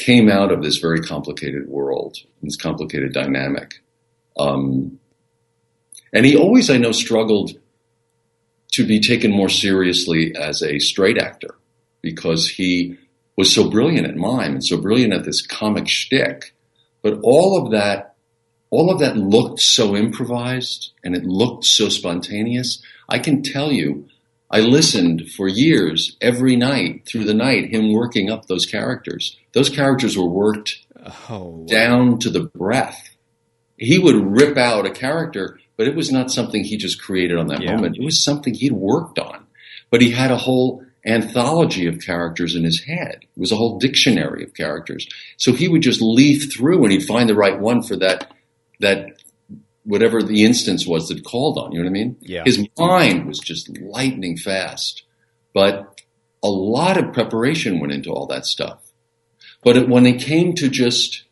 came 0.00 0.28
out 0.28 0.50
of 0.50 0.62
this 0.62 0.78
very 0.78 1.00
complicated 1.00 1.68
world, 1.68 2.16
this 2.42 2.56
complicated 2.56 3.12
dynamic. 3.12 3.82
Um, 4.38 4.98
and 6.12 6.26
he 6.26 6.36
always, 6.36 6.70
I 6.70 6.78
know, 6.78 6.92
struggled 6.92 7.52
to 8.72 8.86
be 8.86 9.00
taken 9.00 9.30
more 9.30 9.48
seriously 9.48 10.34
as 10.34 10.62
a 10.62 10.78
straight 10.78 11.18
actor 11.18 11.54
because 12.02 12.48
he 12.48 12.96
was 13.36 13.54
so 13.54 13.70
brilliant 13.70 14.06
at 14.06 14.16
mime 14.16 14.52
and 14.52 14.64
so 14.64 14.80
brilliant 14.80 15.12
at 15.12 15.24
this 15.24 15.46
comic 15.46 15.86
shtick. 15.86 16.54
But 17.02 17.20
all 17.22 17.64
of 17.64 17.72
that, 17.72 18.14
all 18.70 18.90
of 18.90 19.00
that 19.00 19.16
looked 19.16 19.60
so 19.60 19.96
improvised 19.96 20.92
and 21.04 21.14
it 21.14 21.24
looked 21.24 21.64
so 21.64 21.88
spontaneous. 21.88 22.82
I 23.08 23.18
can 23.18 23.42
tell 23.42 23.72
you, 23.72 24.08
I 24.50 24.60
listened 24.60 25.30
for 25.30 25.48
years 25.48 26.16
every 26.20 26.56
night 26.56 27.06
through 27.06 27.24
the 27.24 27.34
night, 27.34 27.72
him 27.72 27.92
working 27.92 28.30
up 28.30 28.46
those 28.46 28.66
characters. 28.66 29.38
Those 29.52 29.68
characters 29.68 30.18
were 30.18 30.28
worked 30.28 30.78
oh, 31.28 31.64
down 31.68 32.18
to 32.20 32.30
the 32.30 32.40
breath. 32.40 33.10
He 33.76 33.98
would 33.98 34.16
rip 34.16 34.56
out 34.56 34.86
a 34.86 34.90
character, 34.90 35.60
but 35.76 35.86
it 35.86 35.94
was 35.94 36.10
not 36.10 36.32
something 36.32 36.64
he 36.64 36.76
just 36.76 37.00
created 37.00 37.38
on 37.38 37.46
that 37.46 37.62
yeah. 37.62 37.74
moment. 37.74 37.96
It 37.96 38.04
was 38.04 38.22
something 38.22 38.52
he'd 38.54 38.72
worked 38.72 39.18
on. 39.18 39.46
But 39.90 40.02
he 40.02 40.10
had 40.10 40.30
a 40.30 40.36
whole 40.36 40.84
anthology 41.06 41.86
of 41.86 42.00
characters 42.00 42.54
in 42.54 42.64
his 42.64 42.82
head. 42.82 43.20
It 43.22 43.40
was 43.40 43.52
a 43.52 43.56
whole 43.56 43.78
dictionary 43.78 44.44
of 44.44 44.54
characters. 44.54 45.08
So 45.36 45.52
he 45.52 45.68
would 45.68 45.82
just 45.82 46.02
leaf 46.02 46.52
through 46.52 46.82
and 46.82 46.92
he'd 46.92 47.06
find 47.06 47.28
the 47.28 47.34
right 47.34 47.58
one 47.58 47.82
for 47.82 47.96
that, 47.96 48.32
that 48.80 49.19
whatever 49.90 50.22
the 50.22 50.44
instance 50.44 50.86
was 50.86 51.08
that 51.08 51.24
called 51.24 51.58
on. 51.58 51.72
You 51.72 51.78
know 51.78 51.84
what 51.84 51.90
I 51.90 51.92
mean? 51.92 52.16
Yeah. 52.20 52.44
His 52.44 52.64
mind 52.78 53.26
was 53.26 53.40
just 53.40 53.76
lightning 53.80 54.36
fast, 54.36 55.02
but 55.52 56.00
a 56.42 56.48
lot 56.48 56.96
of 56.96 57.12
preparation 57.12 57.80
went 57.80 57.92
into 57.92 58.10
all 58.12 58.26
that 58.26 58.46
stuff. 58.46 58.78
But 59.62 59.76
it, 59.76 59.88
when 59.88 60.06
it 60.06 60.20
came 60.20 60.54
to 60.54 60.68
just 60.68 61.24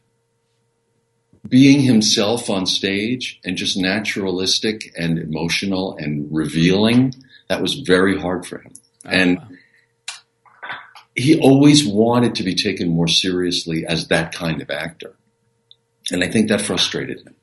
being 1.49 1.81
himself 1.81 2.51
on 2.51 2.67
stage 2.67 3.41
and 3.45 3.57
just 3.57 3.77
naturalistic 3.79 4.93
and 4.99 5.19
emotional 5.19 5.97
and 5.97 6.27
revealing, 6.31 7.15
that 7.49 7.63
was 7.63 7.75
very 7.75 8.21
hard 8.21 8.45
for 8.45 8.59
him. 8.59 8.73
Oh, 9.07 9.11
and 9.11 9.39
he 11.15 11.39
always 11.41 11.87
wanted 11.87 12.35
to 12.35 12.43
be 12.43 12.57
taken 12.57 12.89
more 12.89 13.09
seriously 13.09 13.87
as 13.87 14.09
that 14.09 14.35
kind 14.35 14.61
of 14.61 14.69
actor. 14.69 15.15
And 16.11 16.25
I 16.25 16.29
think 16.29 16.49
that 16.49 16.61
frustrated 16.61 17.27
him. 17.27 17.35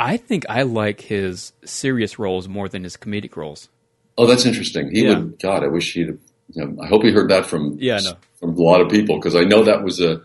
I 0.00 0.16
think 0.16 0.46
I 0.48 0.62
like 0.62 1.02
his 1.02 1.52
serious 1.64 2.18
roles 2.18 2.48
more 2.48 2.70
than 2.70 2.84
his 2.84 2.96
comedic 2.96 3.36
roles. 3.36 3.68
Oh, 4.16 4.26
that's 4.26 4.46
interesting. 4.46 4.90
He 4.90 5.04
yeah. 5.04 5.18
would. 5.18 5.38
God, 5.38 5.62
I 5.62 5.68
wish 5.68 5.92
he'd. 5.92 6.18
You 6.52 6.66
know, 6.66 6.82
I 6.82 6.88
hope 6.88 7.04
he 7.04 7.12
heard 7.12 7.30
that 7.30 7.46
from 7.46 7.76
yeah, 7.78 8.00
no. 8.02 8.14
from 8.40 8.56
a 8.56 8.62
lot 8.62 8.80
of 8.80 8.88
people 8.88 9.16
because 9.16 9.36
I 9.36 9.42
know 9.42 9.62
that 9.64 9.84
was 9.84 10.00
a 10.00 10.22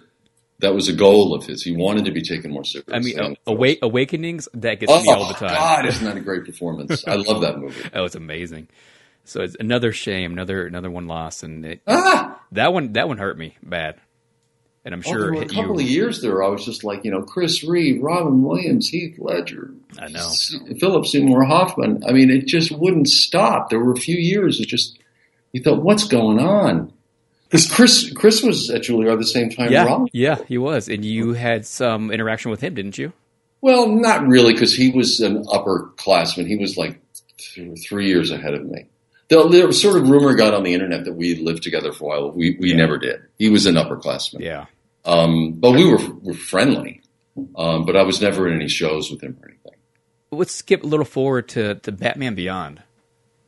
that 0.60 0.74
was 0.74 0.88
a 0.88 0.94
goal 0.94 1.36
of 1.36 1.46
his. 1.46 1.62
He 1.62 1.76
wanted 1.76 2.06
to 2.06 2.12
be 2.12 2.22
taken 2.22 2.52
more 2.52 2.64
seriously. 2.64 2.94
I 2.94 3.00
mean, 3.00 3.20
uh, 3.20 3.36
Awake, 3.46 3.80
Awakenings 3.82 4.48
that 4.54 4.80
gets 4.80 4.92
oh, 4.92 5.02
me 5.02 5.12
all 5.12 5.28
the 5.28 5.34
time. 5.34 5.50
God, 5.50 5.86
isn't 5.86 6.06
that 6.06 6.18
a 6.18 6.20
great 6.22 6.46
performance? 6.46 7.06
I 7.06 7.16
love 7.16 7.42
that 7.42 7.60
movie. 7.60 7.90
oh, 7.94 8.06
it's 8.06 8.16
amazing. 8.16 8.70
So 9.26 9.42
it's 9.42 9.58
another 9.60 9.92
shame, 9.92 10.32
another 10.32 10.66
another 10.66 10.90
one 10.90 11.08
lost, 11.08 11.44
and 11.44 11.66
it, 11.66 11.82
ah! 11.86 12.42
that 12.54 12.72
one 12.72 12.94
that 12.94 13.08
one 13.08 13.18
hurt 13.18 13.38
me 13.38 13.58
bad. 13.62 14.00
And 14.86 14.93
I'm 14.93 15.02
oh, 15.06 15.12
sure 15.12 15.36
oh, 15.36 15.41
a 15.41 15.48
couple 15.48 15.82
you. 15.82 15.88
of 15.88 15.91
years 15.91 16.21
there, 16.21 16.43
I 16.43 16.48
was 16.48 16.63
just 16.63 16.84
like, 16.84 17.04
you 17.04 17.10
know, 17.10 17.24
Chris 17.24 17.63
Reeve, 17.63 18.04
Robin 18.04 18.43
Williams, 18.43 18.88
Heath 18.88 19.17
Ledger, 19.17 19.71
I 20.00 20.10
know, 20.10 20.30
Philip 20.80 21.08
Seymour 21.08 21.43
Hoffman. 21.43 22.04
I 22.08 22.12
mean, 22.12 22.30
it 22.30 22.45
just 22.45 22.71
wouldn't 22.71 23.08
stop. 23.08 23.71
There 23.71 23.80
were 23.80 23.93
a 23.93 23.98
few 23.98 24.15
years 24.15 24.60
it 24.60 24.67
just 24.67 25.00
you 25.54 25.63
thought, 25.63 25.82
what's 25.82 26.04
going 26.06 26.38
on? 26.38 26.91
Because 27.45 27.71
Chris 27.71 28.12
Chris 28.13 28.43
was 28.43 28.69
at 28.69 28.82
Juilliard 28.82 29.13
at 29.13 29.19
the 29.19 29.26
same 29.26 29.50
time. 29.50 29.71
Yeah, 29.71 29.86
Robin. 29.86 30.08
yeah, 30.12 30.38
he 30.48 30.58
was, 30.58 30.89
and 30.89 31.06
you 31.06 31.34
had 31.34 31.65
some 31.65 32.12
interaction 32.12 32.52
with 32.52 32.62
him, 32.62 32.76
didn't 32.76 32.98
you? 32.98 33.13
Well, 33.62 33.88
not 33.88 34.28
really, 34.28 34.54
because 34.54 34.76
he 34.76 34.91
was 34.91 35.21
an 35.21 35.45
upperclassman. 35.45 36.45
He 36.45 36.58
was 36.58 36.78
like 36.78 37.00
three 37.88 38.08
years 38.08 38.32
ahead 38.32 38.54
of 38.54 38.65
me. 38.65 38.86
The, 39.30 39.48
the, 39.48 39.74
sort 39.74 39.95
of 39.95 40.10
rumor 40.10 40.36
got 40.36 40.54
on 40.54 40.63
the 40.63 40.74
internet 40.74 41.06
that 41.06 41.13
we 41.13 41.36
lived 41.36 41.63
together 41.63 41.91
for 41.91 42.15
a 42.15 42.19
while. 42.21 42.32
We 42.32 42.58
we 42.60 42.71
yeah. 42.71 42.76
never 42.76 42.98
did. 42.98 43.21
He 43.39 43.50
was 43.50 43.65
an 43.65 43.76
upperclassman. 43.76 44.41
Yeah. 44.41 44.65
Um, 45.06 45.54
but 45.54 45.72
we 45.72 45.86
were 45.86 46.00
were 46.22 46.34
friendly. 46.34 47.02
Um, 47.56 47.86
but 47.86 47.96
I 47.96 48.04
was 48.04 48.22
never 48.22 48.48
in 48.48 48.56
any 48.56 48.70
shows 48.70 49.12
with 49.12 49.22
him 49.22 49.38
or 49.41 49.50
anything. 49.50 49.74
Let's 50.32 50.54
skip 50.54 50.84
a 50.84 50.88
little 50.88 51.06
forward 51.06 51.50
to, 51.50 51.76
to 51.76 51.91
Batman 51.91 52.36
Beyond. 52.36 52.82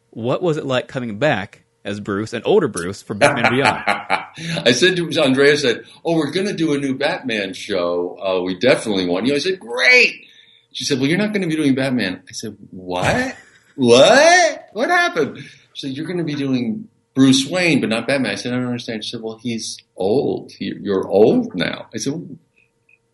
What 0.10 0.42
was 0.42 0.58
it 0.58 0.66
like 0.66 0.88
coming 0.88 1.20
back 1.20 1.64
as 1.86 2.00
Bruce, 2.00 2.34
an 2.34 2.42
older 2.44 2.68
Bruce, 2.68 3.02
for 3.02 3.14
Batman 3.14 3.52
Beyond? 3.52 3.84
I 3.88 4.72
said 4.72 4.98
to 4.98 5.22
Andrea, 5.22 5.54
I 5.54 5.56
said, 5.56 5.86
"Oh, 6.04 6.16
we're 6.16 6.32
going 6.32 6.48
to 6.48 6.54
do 6.54 6.74
a 6.74 6.78
new 6.78 6.98
Batman 6.98 7.54
show. 7.54 8.18
Uh, 8.20 8.42
we 8.42 8.58
definitely 8.60 9.08
want 9.08 9.26
you." 9.26 9.36
I 9.36 9.40
said, 9.40 9.60
"Great." 9.60 10.26
She 10.74 10.86
said, 10.86 11.00
"Well, 11.00 11.08
you're 11.08 11.18
not 11.18 11.34
going 11.34 11.42
to 11.42 11.48
be 11.48 11.56
doing 11.56 11.76
Batman." 11.76 12.24
I 12.28 12.34
said, 12.34 12.58
"What? 12.72 13.36
what? 13.76 14.70
What 14.74 14.90
happened?" 14.90 15.40
She 15.74 15.88
said, 15.88 15.98
"You're 15.98 16.06
going 16.08 16.20
to 16.20 16.24
be 16.24 16.36
doing 16.36 16.90
Bruce 17.14 17.48
Wayne, 17.48 17.80
but 17.80 17.90
not 17.90 18.08
Batman." 18.08 18.32
I 18.32 18.36
said, 18.36 18.54
"I 18.54 18.58
don't 18.58 18.68
understand." 18.68 19.04
She 19.04 19.12
said, 19.12 19.22
"Well, 19.22 19.40
he's 19.42 19.78
old. 19.98 20.52
You're 20.60 21.08
old 21.08 21.54
now." 21.56 21.88
I 21.94 21.98
said. 21.98 22.38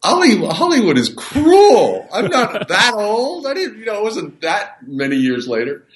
Hollywood, 0.03 0.51
Hollywood 0.51 0.97
is 0.97 1.13
cruel. 1.15 2.05
I'm 2.11 2.27
not 2.29 2.67
that 2.67 2.93
old. 2.93 3.47
I 3.47 3.53
didn't, 3.53 3.77
you 3.79 3.85
know, 3.85 3.99
it 3.99 4.03
wasn't 4.03 4.41
that 4.41 4.79
many 4.85 5.15
years 5.15 5.47
later. 5.47 5.87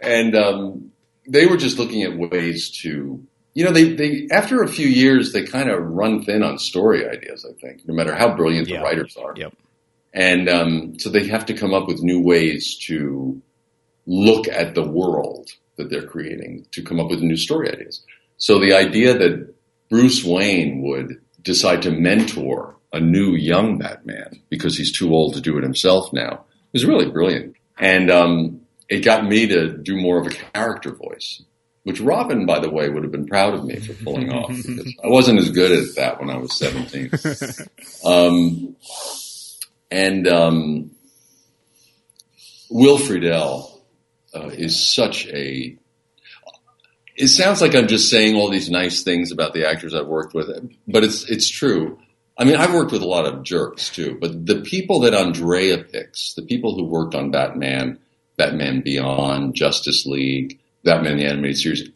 And 0.00 0.34
um, 0.34 0.90
they 1.28 1.46
were 1.46 1.56
just 1.56 1.78
looking 1.78 2.02
at 2.02 2.16
ways 2.16 2.70
to, 2.82 3.22
you 3.54 3.64
know, 3.64 3.70
they, 3.70 3.92
they 3.92 4.26
after 4.32 4.64
a 4.64 4.68
few 4.68 4.88
years 4.88 5.32
they 5.32 5.44
kind 5.44 5.70
of 5.70 5.80
run 5.80 6.24
thin 6.24 6.42
on 6.42 6.58
story 6.58 7.08
ideas. 7.08 7.46
I 7.48 7.52
think, 7.60 7.86
no 7.86 7.94
matter 7.94 8.14
how 8.16 8.34
brilliant 8.34 8.66
Yeah. 8.66 8.78
the 8.78 8.82
writers 8.84 9.16
are, 9.16 9.32
Yep. 9.36 9.54
and 10.12 10.48
um, 10.48 10.98
so 10.98 11.08
they 11.08 11.28
have 11.28 11.46
to 11.46 11.54
come 11.54 11.72
up 11.72 11.86
with 11.86 12.02
new 12.02 12.20
ways 12.20 12.76
to 12.86 13.40
look 14.06 14.48
at 14.48 14.74
the 14.74 14.82
world 14.88 15.50
that 15.76 15.88
they're 15.88 16.06
creating 16.06 16.66
to 16.72 16.82
come 16.82 16.98
up 16.98 17.08
with 17.10 17.20
new 17.20 17.36
story 17.36 17.70
ideas. 17.70 18.02
So 18.38 18.58
the 18.58 18.74
idea 18.74 19.16
that 19.16 19.54
Bruce 19.90 20.24
Wayne 20.24 20.82
would 20.82 21.20
decide 21.42 21.82
to 21.82 21.90
mentor 21.90 22.76
a 22.92 23.00
new 23.00 23.34
young 23.34 23.78
Batman 23.78 24.40
because 24.48 24.76
he's 24.76 24.96
too 24.96 25.12
old 25.12 25.34
to 25.34 25.40
do 25.40 25.58
it 25.58 25.62
himself 25.62 26.12
now 26.12 26.44
it 26.72 26.74
was 26.74 26.86
really 26.86 27.10
brilliant. 27.10 27.56
And 27.80 28.10
um, 28.12 28.60
it 28.88 29.00
got 29.00 29.24
me 29.24 29.48
to 29.48 29.76
do 29.76 30.00
more 30.00 30.20
of 30.20 30.26
a 30.28 30.30
character 30.30 30.92
voice, 30.92 31.42
which 31.82 32.00
Robin, 32.00 32.46
by 32.46 32.60
the 32.60 32.70
way, 32.70 32.88
would 32.88 33.02
have 33.02 33.10
been 33.10 33.26
proud 33.26 33.54
of 33.54 33.64
me 33.64 33.80
for 33.80 33.92
pulling 34.04 34.32
off 34.32 34.50
I 35.02 35.08
wasn't 35.08 35.40
as 35.40 35.50
good 35.50 35.72
at 35.72 35.96
that 35.96 36.20
when 36.20 36.30
I 36.30 36.36
was 36.36 36.56
17. 36.56 37.10
um, 38.04 38.76
and 39.90 40.28
um, 40.28 40.92
Will 42.70 42.98
Friedle 42.98 43.80
uh, 44.32 44.48
is 44.48 44.94
such 44.94 45.26
a. 45.26 45.76
It 47.20 47.28
sounds 47.28 47.60
like 47.60 47.74
I'm 47.74 47.86
just 47.88 48.08
saying 48.10 48.34
all 48.36 48.48
these 48.50 48.70
nice 48.70 49.02
things 49.02 49.30
about 49.30 49.52
the 49.52 49.68
actors 49.68 49.94
I've 49.94 50.06
worked 50.06 50.34
with, 50.34 50.48
but 50.88 51.04
it's 51.04 51.28
it's 51.30 51.48
true. 51.48 51.98
I 52.38 52.44
mean, 52.44 52.56
I've 52.56 52.72
worked 52.72 52.92
with 52.92 53.02
a 53.02 53.06
lot 53.06 53.26
of 53.26 53.42
jerks 53.42 53.90
too, 53.90 54.16
but 54.20 54.46
the 54.46 54.62
people 54.62 55.00
that 55.00 55.12
Andrea 55.14 55.78
picks, 55.78 56.32
the 56.34 56.42
people 56.42 56.74
who 56.74 56.84
worked 56.84 57.14
on 57.14 57.30
Batman, 57.30 57.98
Batman 58.38 58.80
Beyond, 58.80 59.54
Justice 59.54 60.06
League, 60.06 60.58
Batman 60.82 61.18
the 61.18 61.26
Animated 61.26 61.58
Series, 61.58 61.88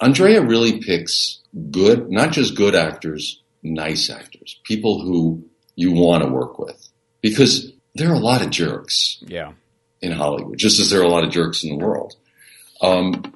Andrea 0.00 0.42
really 0.42 0.80
picks 0.80 1.38
good, 1.70 2.10
not 2.10 2.32
just 2.32 2.56
good 2.56 2.74
actors, 2.74 3.40
nice 3.62 4.10
actors, 4.10 4.58
people 4.64 5.00
who 5.00 5.44
you 5.76 5.92
want 5.92 6.24
to 6.24 6.28
work 6.28 6.58
with, 6.58 6.88
because 7.20 7.70
there 7.94 8.10
are 8.10 8.14
a 8.14 8.18
lot 8.18 8.42
of 8.42 8.50
jerks 8.50 9.22
Yeah. 9.28 9.52
in 10.00 10.10
Hollywood, 10.10 10.58
just 10.58 10.80
as 10.80 10.90
there 10.90 11.00
are 11.00 11.04
a 11.04 11.08
lot 11.08 11.22
of 11.24 11.30
jerks 11.30 11.62
in 11.62 11.70
the 11.70 11.84
world. 11.84 12.14
Um, 12.80 13.32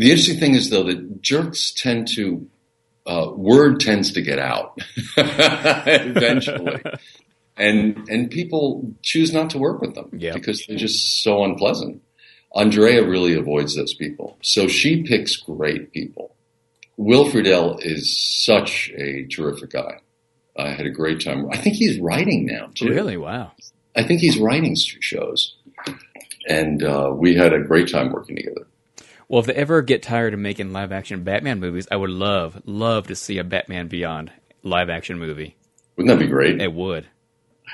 the 0.00 0.10
interesting 0.10 0.38
thing 0.38 0.54
is, 0.54 0.70
though, 0.70 0.84
that 0.84 1.20
jerks 1.22 1.72
tend 1.76 2.08
to 2.16 2.48
uh, 3.06 3.30
word 3.34 3.80
tends 3.80 4.12
to 4.12 4.22
get 4.22 4.38
out 4.38 4.78
eventually, 5.16 6.82
and 7.56 8.08
and 8.08 8.30
people 8.30 8.92
choose 9.02 9.32
not 9.32 9.50
to 9.50 9.58
work 9.58 9.80
with 9.80 9.94
them 9.94 10.08
Yeah. 10.12 10.34
because 10.34 10.64
they're 10.66 10.76
just 10.76 11.22
so 11.22 11.44
unpleasant. 11.44 12.02
Andrea 12.54 13.06
really 13.06 13.34
avoids 13.34 13.76
those 13.76 13.94
people, 13.94 14.36
so 14.42 14.66
she 14.68 15.02
picks 15.02 15.36
great 15.36 15.92
people. 15.92 16.34
Will 16.96 17.24
Friedle 17.30 17.78
is 17.82 18.14
such 18.44 18.90
a 18.96 19.24
terrific 19.26 19.70
guy. 19.70 20.00
I 20.58 20.70
had 20.70 20.84
a 20.84 20.90
great 20.90 21.22
time. 21.24 21.48
I 21.50 21.56
think 21.56 21.76
he's 21.76 21.98
writing 21.98 22.46
now 22.46 22.70
too. 22.74 22.88
Really? 22.90 23.16
Wow. 23.16 23.52
I 23.96 24.02
think 24.02 24.20
he's 24.20 24.38
writing 24.38 24.74
sh- 24.76 24.96
shows, 25.00 25.56
and 26.48 26.82
uh, 26.82 27.12
we 27.14 27.34
had 27.34 27.52
a 27.52 27.60
great 27.60 27.88
time 27.90 28.12
working 28.12 28.36
together. 28.36 28.66
Well, 29.30 29.38
if 29.38 29.46
they 29.46 29.54
ever 29.54 29.80
get 29.80 30.02
tired 30.02 30.34
of 30.34 30.40
making 30.40 30.72
live 30.72 30.90
action 30.90 31.22
Batman 31.22 31.60
movies, 31.60 31.86
I 31.88 31.94
would 31.94 32.10
love, 32.10 32.60
love 32.64 33.06
to 33.06 33.14
see 33.14 33.38
a 33.38 33.44
Batman 33.44 33.86
Beyond 33.86 34.32
live 34.64 34.90
action 34.90 35.20
movie. 35.20 35.56
Wouldn't 35.96 36.18
that 36.18 36.22
be 36.22 36.28
great? 36.28 36.60
It 36.60 36.72
would. 36.72 37.06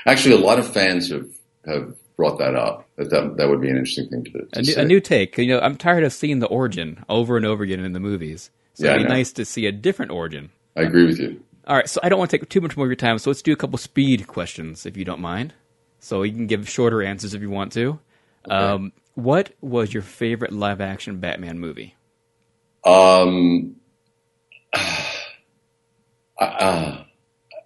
Actually, 0.05 0.35
a 0.35 0.45
lot 0.45 0.59
of 0.59 0.71
fans 0.71 1.09
have 1.09 1.27
have 1.65 1.95
brought 2.15 2.37
that 2.37 2.53
up. 2.53 2.87
That 2.97 3.09
that, 3.09 3.37
that 3.37 3.49
would 3.49 3.59
be 3.59 3.71
an 3.71 3.75
interesting 3.75 4.07
thing 4.07 4.23
to, 4.25 4.31
to 4.31 4.47
A 4.53 4.61
new, 4.61 4.75
a 4.77 4.85
new 4.85 4.99
take. 4.99 5.35
You 5.39 5.47
know, 5.47 5.59
I'm 5.59 5.77
tired 5.77 6.03
of 6.03 6.13
seeing 6.13 6.37
the 6.37 6.45
origin 6.45 7.03
over 7.09 7.37
and 7.37 7.45
over 7.45 7.63
again 7.63 7.79
in 7.79 7.93
the 7.93 7.99
movies. 7.99 8.51
So 8.75 8.85
Yeah, 8.85 8.93
it'd 8.93 9.07
be 9.07 9.13
nice 9.13 9.31
to 9.31 9.43
see 9.43 9.65
a 9.65 9.71
different 9.71 10.11
origin. 10.11 10.51
I 10.75 10.81
agree 10.81 11.07
with 11.07 11.17
you. 11.17 11.41
All 11.65 11.75
right, 11.75 11.89
so 11.89 11.99
I 12.03 12.09
don't 12.09 12.19
want 12.19 12.29
to 12.29 12.37
take 12.37 12.47
too 12.49 12.61
much 12.61 12.77
more 12.77 12.85
of 12.85 12.89
your 12.91 12.95
time, 12.95 13.17
so 13.17 13.31
let's 13.31 13.41
do 13.41 13.51
a 13.51 13.55
couple 13.55 13.79
speed 13.79 14.27
questions, 14.27 14.85
if 14.85 14.95
you 14.95 15.03
don't 15.03 15.19
mind. 15.19 15.55
So 15.99 16.21
you 16.21 16.33
can 16.33 16.45
give 16.45 16.69
shorter 16.69 17.01
answers 17.01 17.33
if 17.33 17.41
you 17.41 17.49
want 17.49 17.71
to. 17.73 17.99
Um, 18.45 18.93
what 19.17 19.51
was 19.61 19.91
your 19.95 20.03
favorite 20.03 20.51
live 20.51 20.79
action 20.79 21.19
Batman 21.19 21.57
movie? 21.57 21.95
Um, 22.85 23.77
uh, 26.39 27.03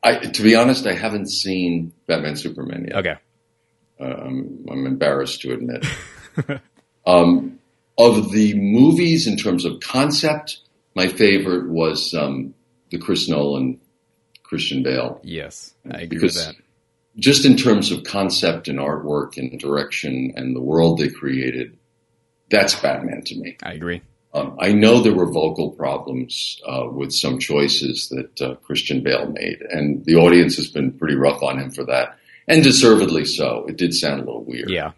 I, 0.02 0.16
to 0.16 0.42
be 0.44 0.56
honest, 0.56 0.88
I 0.88 0.94
haven't 0.94 1.30
seen 1.30 1.92
Batman 2.08 2.38
Superman 2.38 2.86
yet. 2.88 2.96
Okay. 2.96 3.16
I'm, 4.00 4.66
I'm 4.72 4.88
embarrassed 4.88 5.42
to 5.42 5.52
admit. 5.52 5.86
um, 7.06 7.60
of 7.98 8.32
the 8.32 8.54
movies, 8.56 9.28
in 9.28 9.36
terms 9.36 9.66
of 9.66 9.82
concept, 9.82 10.60
my 10.96 11.08
favorite 11.08 11.70
was 11.70 12.14
um, 12.14 12.54
the 12.92 12.98
Chris 12.98 13.28
Nolan, 13.28 13.78
Christian 14.44 14.84
Bale. 14.84 15.20
Yes, 15.22 15.74
I 15.86 16.04
agree 16.04 16.18
Because- 16.18 16.38
with 16.38 16.46
that. 16.46 16.56
Just 17.18 17.46
in 17.46 17.58
terms 17.58 17.92
of 17.92 18.04
concept 18.04 18.68
and 18.68 18.80
artwork 18.80 19.38
and 19.38 19.60
direction 19.60 20.34
and 20.36 20.56
the 20.56 20.62
world 20.62 20.98
they 21.00 21.10
created, 21.10 21.78
that's 22.50 22.74
Batman 22.80 23.22
to 23.26 23.36
me. 23.38 23.58
I 23.64 23.74
agree. 23.74 24.02
Um, 24.34 24.56
I 24.62 24.72
know 24.72 25.02
there 25.02 25.14
were 25.14 25.30
vocal 25.30 25.72
problems 25.72 26.58
uh, 26.66 26.88
with 26.90 27.12
some 27.12 27.38
choices 27.38 28.08
that 28.10 28.42
uh, 28.42 28.56
Christian 28.56 29.04
Bale 29.04 29.28
made, 29.30 29.62
and 29.72 30.06
the 30.06 30.16
audience 30.16 30.56
has 30.56 30.70
been 30.70 30.94
pretty 30.94 31.16
rough 31.16 31.44
on 31.44 31.60
him 31.60 31.70
for 31.72 31.84
that, 31.86 32.18
and 32.48 32.64
deservedly 32.64 33.26
so. 33.26 33.66
It 33.68 33.76
did 33.76 33.94
sound 33.94 34.22
a 34.22 34.24
little 34.26 34.46
weird. 34.46 34.70
Yeah, 34.70 34.92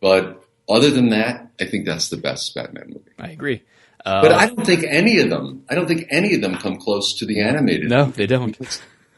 But 0.00 0.42
other 0.68 0.90
than 0.90 1.08
that, 1.08 1.50
I 1.58 1.64
think 1.64 1.86
that's 1.86 2.10
the 2.10 2.18
best 2.18 2.54
Batman 2.54 2.88
movie. 2.88 3.12
I 3.18 3.30
agree. 3.30 3.62
Uh, 4.04 4.20
But 4.20 4.32
I 4.32 4.46
don't 4.46 4.64
think 4.66 4.84
any 4.86 5.20
of 5.20 5.30
them, 5.30 5.64
I 5.70 5.74
don't 5.74 5.88
think 5.88 6.04
any 6.10 6.34
of 6.34 6.42
them 6.42 6.56
come 6.56 6.76
close 6.76 7.18
to 7.20 7.24
the 7.26 7.40
animated. 7.40 7.88
no, 7.88 8.04
they 8.10 8.26
don't. 8.26 8.58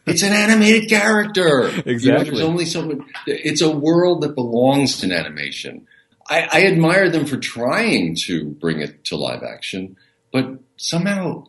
It's 0.09 0.23
an 0.23 0.33
animated 0.33 0.89
character. 0.89 1.69
You 1.71 1.77
know, 1.77 1.83
Exactly. 1.87 2.31
there's 2.31 2.41
only 2.41 2.65
so 2.65 2.83
much. 2.87 2.99
It's 3.27 3.61
a 3.63 3.71
world 3.71 4.23
that 4.23 4.35
belongs 4.35 4.99
to 5.01 5.13
animation. 5.13 5.87
I, 6.29 6.49
I 6.53 6.67
admire 6.67 7.09
them 7.11 7.25
for 7.27 7.37
trying 7.39 8.17
to 8.27 8.45
bring 8.45 8.81
it 8.81 9.05
to 9.07 9.17
live 9.17 9.43
action, 9.43 9.97
but 10.33 10.59
somehow 10.77 11.45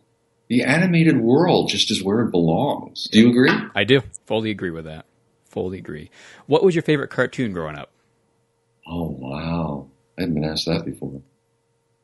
the 0.48 0.62
animated 0.62 1.20
world 1.20 1.68
just 1.68 1.90
is 1.90 2.02
where 2.02 2.20
it 2.22 2.30
belongs. 2.30 3.04
Do 3.10 3.20
you 3.20 3.28
agree? 3.30 3.52
I 3.74 3.84
do 3.84 4.00
fully 4.26 4.50
agree 4.50 4.70
with 4.70 4.86
that. 4.86 5.04
Fully 5.44 5.78
agree. 5.78 6.10
What 6.46 6.62
was 6.64 6.74
your 6.74 6.82
favorite 6.82 7.10
cartoon 7.10 7.52
growing 7.52 7.76
up? 7.76 7.90
Oh 8.86 9.14
wow, 9.18 9.88
I 10.18 10.22
haven't 10.22 10.34
been 10.34 10.44
asked 10.44 10.66
that 10.66 10.84
before. 10.84 11.20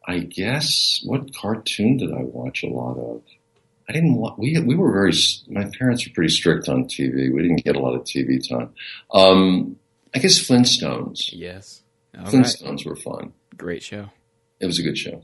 I 0.07 0.19
guess 0.21 1.01
what 1.05 1.35
cartoon 1.35 1.97
did 1.97 2.13
I 2.13 2.23
watch 2.23 2.63
a 2.63 2.69
lot 2.69 2.97
of? 2.99 3.23
I 3.89 3.93
didn't. 3.93 4.17
wa- 4.17 4.35
We 4.39 4.59
we 4.61 4.75
were 4.75 4.93
very. 4.93 5.13
My 5.49 5.71
parents 5.79 6.07
were 6.07 6.13
pretty 6.15 6.31
strict 6.33 6.69
on 6.69 6.85
TV. 6.85 7.33
We 7.33 7.43
didn't 7.43 7.65
get 7.65 7.77
a 7.77 7.79
lot 7.81 7.95
of 7.95 8.03
TV 8.03 8.41
time. 8.49 8.71
Um, 9.13 9.77
I 10.15 10.19
guess 10.19 10.39
Flintstones. 10.39 11.31
Yes. 11.33 11.83
All 12.17 12.25
right. 12.25 12.33
Flintstones 12.33 12.85
were 12.87 12.97
fun. 12.97 13.33
Great 13.57 13.83
show. 13.83 14.11
It 14.61 14.67
was 14.67 14.79
a 14.79 14.83
good 14.83 14.97
show. 14.99 15.23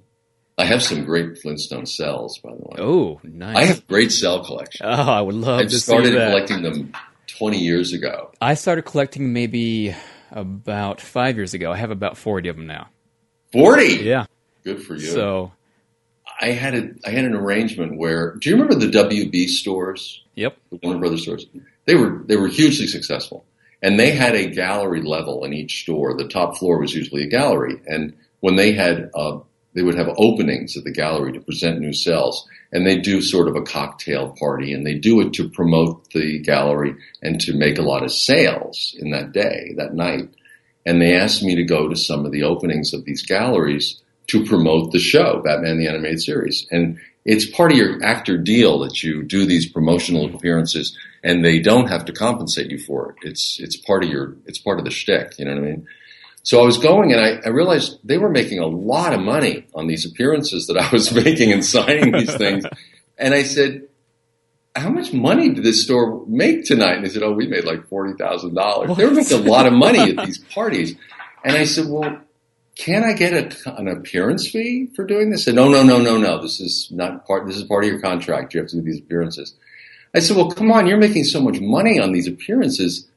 I 0.59 0.65
have 0.67 0.83
some 0.83 1.05
great 1.05 1.39
Flintstone 1.39 1.87
cells, 1.87 2.39
by 2.39 2.51
the 2.51 2.57
way. 2.57 2.77
Oh, 2.79 3.21
nice. 3.25 3.57
I 3.57 3.65
have 3.65 3.87
great 3.89 4.13
cell 4.13 4.45
collection. 4.45 4.85
oh, 4.87 4.91
I 5.11 5.21
would 5.23 5.35
love 5.35 5.61
I've 5.61 5.69
to 5.71 5.79
started 5.79 6.09
see 6.13 6.15
that. 6.19 6.29
collecting 6.31 6.63
them 6.63 6.93
20 7.39 7.59
years 7.59 7.95
ago. 7.95 8.31
I 8.41 8.55
started 8.55 8.83
collecting 8.83 9.33
maybe 9.33 9.95
about 10.31 11.01
five 11.01 11.37
years 11.37 11.55
ago. 11.55 11.73
I 11.73 11.77
have 11.79 11.91
about 11.91 12.19
40 12.19 12.51
of 12.51 12.57
them 12.57 12.67
now. 12.67 12.89
40. 13.53 13.97
Yeah. 14.05 14.27
Good 14.63 14.83
for 14.83 14.95
you. 14.95 15.01
So, 15.01 15.53
I 16.41 16.49
had 16.49 16.75
a 16.75 16.91
I 17.07 17.11
had 17.11 17.25
an 17.25 17.35
arrangement 17.35 17.97
where. 17.97 18.35
Do 18.37 18.51
you 18.51 18.57
remember 18.57 18.75
the 18.75 18.91
WB 18.91 19.47
stores? 19.47 20.23
yep. 20.35 20.57
the 20.71 20.79
Warner 20.83 21.01
Brothers 21.01 21.23
stores, 21.23 21.47
they 21.85 21.95
were 21.95 22.23
they 22.27 22.37
were 22.37 22.49
hugely 22.49 22.87
successful, 22.87 23.45
and 23.83 23.99
they 23.99 24.13
had 24.13 24.35
a 24.35 24.51
gallery 24.51 25.03
level 25.03 25.45
in 25.45 25.53
each 25.53 25.83
store. 25.83 26.17
The 26.17 26.29
top 26.29 26.57
floor 26.57 26.79
was 26.79 26.95
usually 26.95 27.23
a 27.23 27.29
gallery, 27.29 27.81
and 27.87 28.15
when 28.41 28.57
they 28.57 28.73
had 28.73 29.11
uh, 29.15 29.39
they 29.75 29.83
would 29.83 29.95
have 29.95 30.15
openings 30.19 30.77
at 30.77 30.85
the 30.85 30.93
gallery 30.93 31.33
to 31.33 31.41
present 31.41 31.81
new 31.81 31.93
cells. 31.93 32.47
and 32.73 32.87
they 32.87 32.99
do 32.99 33.21
sort 33.21 33.49
of 33.49 33.57
a 33.57 33.63
cocktail 33.63 34.35
party 34.39 34.73
and 34.73 34.87
they 34.87 34.95
do 34.95 35.21
it 35.21 35.35
to 35.35 35.49
promote 35.49 36.11
the 36.13 36.39
gallery 36.39 36.95
and 37.23 37.39
to 37.39 37.53
make 37.53 37.79
a 37.79 37.83
lot 37.83 38.03
of 38.03 38.11
sales 38.11 38.97
in 38.99 39.11
that 39.11 39.33
day, 39.33 39.75
that 39.77 39.95
night. 39.95 40.29
And 40.87 41.01
they 41.01 41.15
asked 41.15 41.43
me 41.43 41.55
to 41.57 41.65
go 41.65 41.89
to 41.89 41.97
some 41.97 42.25
of 42.25 42.33
the 42.33 42.45
openings 42.45 42.95
of 42.95 43.05
these 43.05 43.23
galleries 43.23 44.02
to 44.29 44.45
promote 44.45 44.93
the 44.93 44.99
show, 44.99 45.43
Batman 45.45 45.79
the 45.79 45.89
Animated 45.89 46.23
Series. 46.23 46.67
And 46.71 46.99
it's 47.25 47.47
part 47.47 47.73
of 47.73 47.79
your 47.79 48.03
actor 48.03 48.37
deal 48.37 48.81
that 48.81 49.03
you 49.03 49.23
do 49.23 49.47
these 49.47 49.71
promotional 49.71 50.35
appearances 50.35 50.97
and 51.23 51.45
they 51.45 51.61
don't 51.61 51.89
have 51.89 52.05
to 52.07 52.13
compensate 52.13 52.71
you 52.71 52.79
for 52.79 53.11
it. 53.11 53.29
It's, 53.29 53.59
it's 53.61 53.77
part 53.77 54.05
of 54.05 54.11
your, 54.11 54.37
it's 54.47 54.59
part 54.59 54.79
of 54.79 54.85
the 54.85 54.91
shtick, 54.91 55.39
you 55.39 55.45
know 55.45 55.53
what 55.53 55.63
I 55.63 55.67
mean? 55.67 55.87
So 56.45 56.61
I 56.61 56.65
was 56.65 56.79
going 56.79 57.13
and 57.13 57.21
I, 57.21 57.41
I, 57.47 57.51
realized 57.51 57.99
they 58.03 58.19
were 58.19 58.29
making 58.29 58.59
a 58.59 58.67
lot 58.67 59.13
of 59.13 59.21
money 59.21 59.67
on 59.75 59.87
these 59.87 60.05
appearances 60.05 60.67
that 60.67 60.77
I 60.77 60.91
was 60.91 61.13
making 61.25 61.53
and 61.53 61.65
signing 61.65 62.11
these 62.11 62.35
things. 62.35 62.65
And 63.17 63.33
I 63.33 63.45
said, 63.45 63.83
how 64.75 64.89
much 64.89 65.13
money 65.13 65.51
did 65.51 65.63
this 65.63 65.85
store 65.85 66.25
make 66.27 66.65
tonight? 66.65 66.97
And 66.97 67.05
they 67.05 67.11
said, 67.11 67.23
oh, 67.23 67.33
we 67.33 67.47
made 67.47 67.65
like 67.65 67.89
$40,000. 67.89 68.97
They 68.97 69.05
were 69.05 69.13
making 69.13 69.39
a 69.39 69.51
lot 69.51 69.67
of 69.67 69.73
money 69.73 70.17
at 70.17 70.27
these 70.27 70.39
parties. 70.39 70.97
And 71.45 71.57
I 71.57 71.65
said, 71.65 71.87
well, 71.89 72.21
can 72.77 73.05
I 73.05 73.13
get 73.13 73.33
a, 73.33 73.77
an 73.77 73.89
appearance 73.89 74.49
fee 74.51 74.89
for 74.95 75.05
doing 75.05 75.31
this? 75.31 75.47
And 75.47 75.57
no, 75.57 75.69
no, 75.69 75.83
no, 75.83 76.01
no, 76.01 76.17
no. 76.17 76.41
This 76.41 76.61
is 76.61 76.89
not 76.91 77.27
part, 77.27 77.47
this 77.47 77.57
is 77.57 77.65
part 77.65 77.85
of 77.85 77.91
your 77.91 78.01
contract. 78.01 78.55
You 78.55 78.61
have 78.61 78.71
to 78.71 78.77
do 78.77 78.83
these 78.83 79.01
appearances. 79.01 79.55
I 80.15 80.21
said, 80.21 80.37
well, 80.37 80.51
come 80.51 80.73
on. 80.73 80.87
You're 80.87 80.99
making 80.99 81.25
so 81.25 81.41
much 81.41 81.61
money 81.61 81.99
on 82.01 82.13
these 82.13 82.27
appearances 82.27 83.09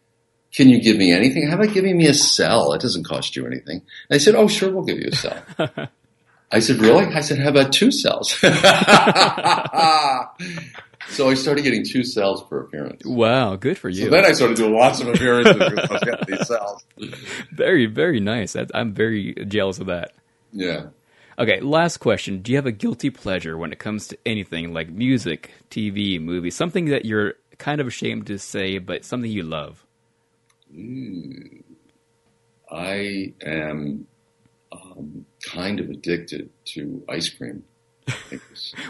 can 0.56 0.70
you 0.70 0.82
give 0.82 0.96
me 0.96 1.12
anything? 1.12 1.48
How 1.48 1.56
about 1.56 1.74
giving 1.74 1.98
me 1.98 2.08
a 2.08 2.14
cell? 2.14 2.72
It 2.72 2.82
doesn't 2.82 3.04
cost 3.04 3.36
you 3.36 3.46
anything. 3.46 3.82
And 4.10 4.16
I 4.16 4.18
said, 4.18 4.36
oh, 4.36 4.48
sure, 4.48 4.72
we'll 4.72 4.86
give 4.86 5.00
you 5.00 5.10
a 5.12 5.16
cell. 5.16 5.44
I 6.52 6.60
said, 6.60 6.78
really? 6.78 7.06
I 7.14 7.20
said, 7.20 7.40
how 7.40 7.50
about 7.50 7.74
two 7.74 7.92
cells? 7.92 8.40
so 11.10 11.30
I 11.30 11.34
started 11.34 11.64
getting 11.64 11.84
two 11.86 12.04
cells 12.04 12.44
per 12.44 12.62
appearance. 12.62 13.04
Wow, 13.06 13.56
good 13.56 13.78
for 13.78 13.90
you. 13.90 14.06
So 14.06 14.10
then 14.10 14.26
I 14.26 14.32
started 14.32 14.58
doing 14.58 14.74
lots 14.74 15.02
of 15.02 15.08
appearances 15.08 15.56
because 15.56 15.90
I 15.90 15.94
was 15.94 16.04
getting 16.04 16.38
these 16.38 16.48
cells. 16.48 16.86
Very, 17.52 17.86
very 17.86 18.20
nice. 18.20 18.56
I'm 18.74 18.94
very 18.94 19.34
jealous 19.48 19.80
of 19.80 19.88
that. 19.88 20.14
Yeah. 20.52 20.88
Okay, 21.38 21.60
last 21.60 21.98
question. 21.98 22.42
Do 22.42 22.52
you 22.52 22.58
have 22.58 22.66
a 22.66 22.72
guilty 22.72 23.10
pleasure 23.10 23.58
when 23.58 23.72
it 23.74 23.80
comes 23.80 24.08
to 24.08 24.18
anything 24.26 24.74
like 24.74 24.90
music, 24.90 25.52
TV, 25.70 26.20
movies, 26.20 26.56
something 26.56 26.86
that 26.86 27.06
you're 27.06 27.34
kind 27.58 27.82
of 27.82 27.88
ashamed 27.88 28.28
to 28.28 28.40
say, 28.40 28.78
but 28.78 29.04
something 29.04 29.30
you 29.30 29.44
love? 29.44 29.86
Mm, 30.74 31.64
I 32.72 33.34
am 33.46 34.08
um, 34.72 35.26
kind 35.46 35.80
of 35.80 35.90
addicted 35.90 36.50
to 36.66 37.04
ice 37.10 37.30
cream. 37.30 37.64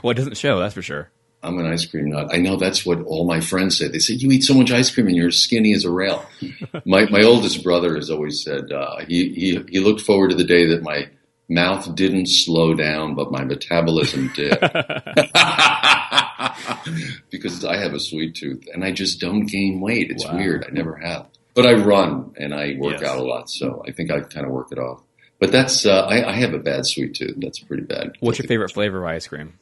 well, 0.04 0.12
it 0.12 0.16
doesn't 0.16 0.38
show, 0.38 0.60
that's 0.60 0.74
for 0.76 0.82
sure. 0.82 1.10
I'm 1.46 1.58
an 1.60 1.66
ice 1.66 1.86
cream 1.86 2.10
nut. 2.10 2.28
I 2.32 2.38
know 2.38 2.58
that's 2.58 2.86
what 2.86 3.02
all 3.04 3.26
my 3.26 3.40
friends 3.40 3.78
say. 3.78 3.88
They 3.88 4.00
say 4.00 4.16
you 4.16 4.32
eat 4.32 4.44
so 4.44 4.54
much 4.54 4.72
ice 4.72 4.94
cream 4.94 5.08
and 5.08 5.16
you're 5.16 5.32
skinny 5.32 5.74
as 5.74 5.86
a 5.86 5.92
rail. 5.92 6.26
my 6.86 7.08
my 7.10 7.24
oldest 7.24 7.64
brother 7.64 7.96
has 7.96 8.10
always 8.10 8.44
said 8.44 8.72
uh, 8.72 8.98
he 9.08 9.30
he 9.30 9.64
he 9.70 9.80
looked 9.80 10.02
forward 10.02 10.32
to 10.32 10.36
the 10.36 10.44
day 10.44 10.68
that 10.68 10.84
my 10.84 11.10
mouth 11.48 11.96
didn't 11.96 12.28
slow 12.28 12.74
down, 12.74 13.16
but 13.16 13.32
my 13.32 13.44
metabolism 13.44 14.32
did. 14.36 14.60
because 17.30 17.64
I 17.64 17.78
have 17.78 17.94
a 17.94 18.00
sweet 18.00 18.36
tooth 18.36 18.68
and 18.74 18.84
I 18.84 18.92
just 18.92 19.22
don't 19.22 19.46
gain 19.46 19.82
weight. 19.82 20.12
It's 20.12 20.26
wow. 20.26 20.36
weird. 20.36 20.66
I 20.68 20.72
never 20.72 20.96
have 20.96 21.28
but 21.56 21.66
I 21.66 21.74
run 21.74 22.34
and 22.38 22.54
I 22.54 22.76
work 22.78 23.00
yes. 23.00 23.10
out 23.10 23.18
a 23.18 23.24
lot, 23.24 23.50
so 23.50 23.82
I 23.88 23.92
think 23.92 24.12
I 24.12 24.20
kind 24.20 24.46
of 24.46 24.52
work 24.52 24.72
it 24.72 24.78
off. 24.78 25.02
But 25.40 25.52
that's 25.52 25.86
uh, 25.86 26.02
I, 26.02 26.30
I, 26.30 26.34
have 26.34 26.54
a 26.54 26.60
bad 26.60 26.86
sweet 26.86 27.16
tooth. 27.16 27.36
That's 27.38 27.60
pretty 27.60 27.84
bad. 27.84 28.14
What's 28.20 28.40
your 28.40 28.48
favorite 28.48 28.72
flavor 28.72 29.04
of 29.04 29.10
ice 29.10 29.28
cream? 29.28 29.58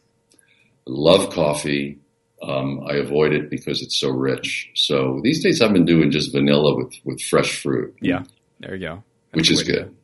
Love 0.85 1.31
coffee. 1.31 1.99
Um, 2.41 2.85
I 2.85 2.95
avoid 2.95 3.31
it 3.31 3.49
because 3.49 3.81
it's 3.81 3.97
so 3.97 4.09
rich. 4.09 4.69
So 4.75 5.21
these 5.23 5.41
days 5.41 5.61
I've 5.61 5.71
been 5.71 5.85
doing 5.85 6.11
just 6.11 6.33
vanilla 6.33 6.75
with 6.75 6.93
with 7.05 7.21
fresh 7.21 7.61
fruit. 7.61 7.95
Yeah, 8.01 8.23
there 8.59 8.75
you 8.75 8.87
go. 8.87 9.03
That's 9.31 9.49
which 9.49 9.51
is 9.51 9.63
good. 9.63 9.95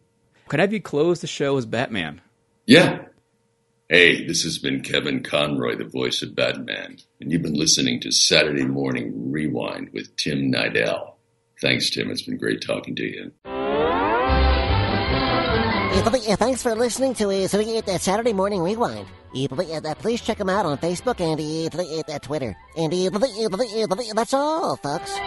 Can 0.47 0.59
I 0.59 0.63
have 0.63 0.73
you 0.73 0.81
close 0.81 1.21
the 1.21 1.27
show 1.27 1.57
as 1.57 1.65
Batman? 1.65 2.21
Yeah. 2.65 3.05
Hey, 3.89 4.25
this 4.25 4.43
has 4.43 4.59
been 4.59 4.81
Kevin 4.81 5.23
Conroy, 5.23 5.75
the 5.75 5.83
voice 5.83 6.21
of 6.21 6.35
Batman, 6.35 6.97
and 7.19 7.31
you've 7.31 7.41
been 7.41 7.55
listening 7.55 7.99
to 8.01 8.11
Saturday 8.11 8.65
Morning 8.65 9.31
Rewind 9.31 9.89
with 9.93 10.15
Tim 10.15 10.51
Nidell. 10.51 11.13
Thanks, 11.59 11.89
Tim. 11.89 12.11
It's 12.11 12.21
been 12.21 12.37
great 12.37 12.61
talking 12.61 12.95
to 12.95 13.03
you. 13.03 13.58
Thanks 15.91 16.61
for 16.63 16.75
listening 16.75 17.13
to 17.15 17.29
uh, 17.29 17.97
Saturday 17.97 18.33
Morning 18.33 18.61
Rewind. 18.61 19.07
Please 19.99 20.21
check 20.21 20.37
them 20.37 20.49
out 20.49 20.65
on 20.65 20.77
Facebook 20.77 21.19
and 21.19 22.21
Twitter. 22.21 22.55
And 22.77 24.17
that's 24.17 24.33
all, 24.33 24.75
folks. 24.77 25.19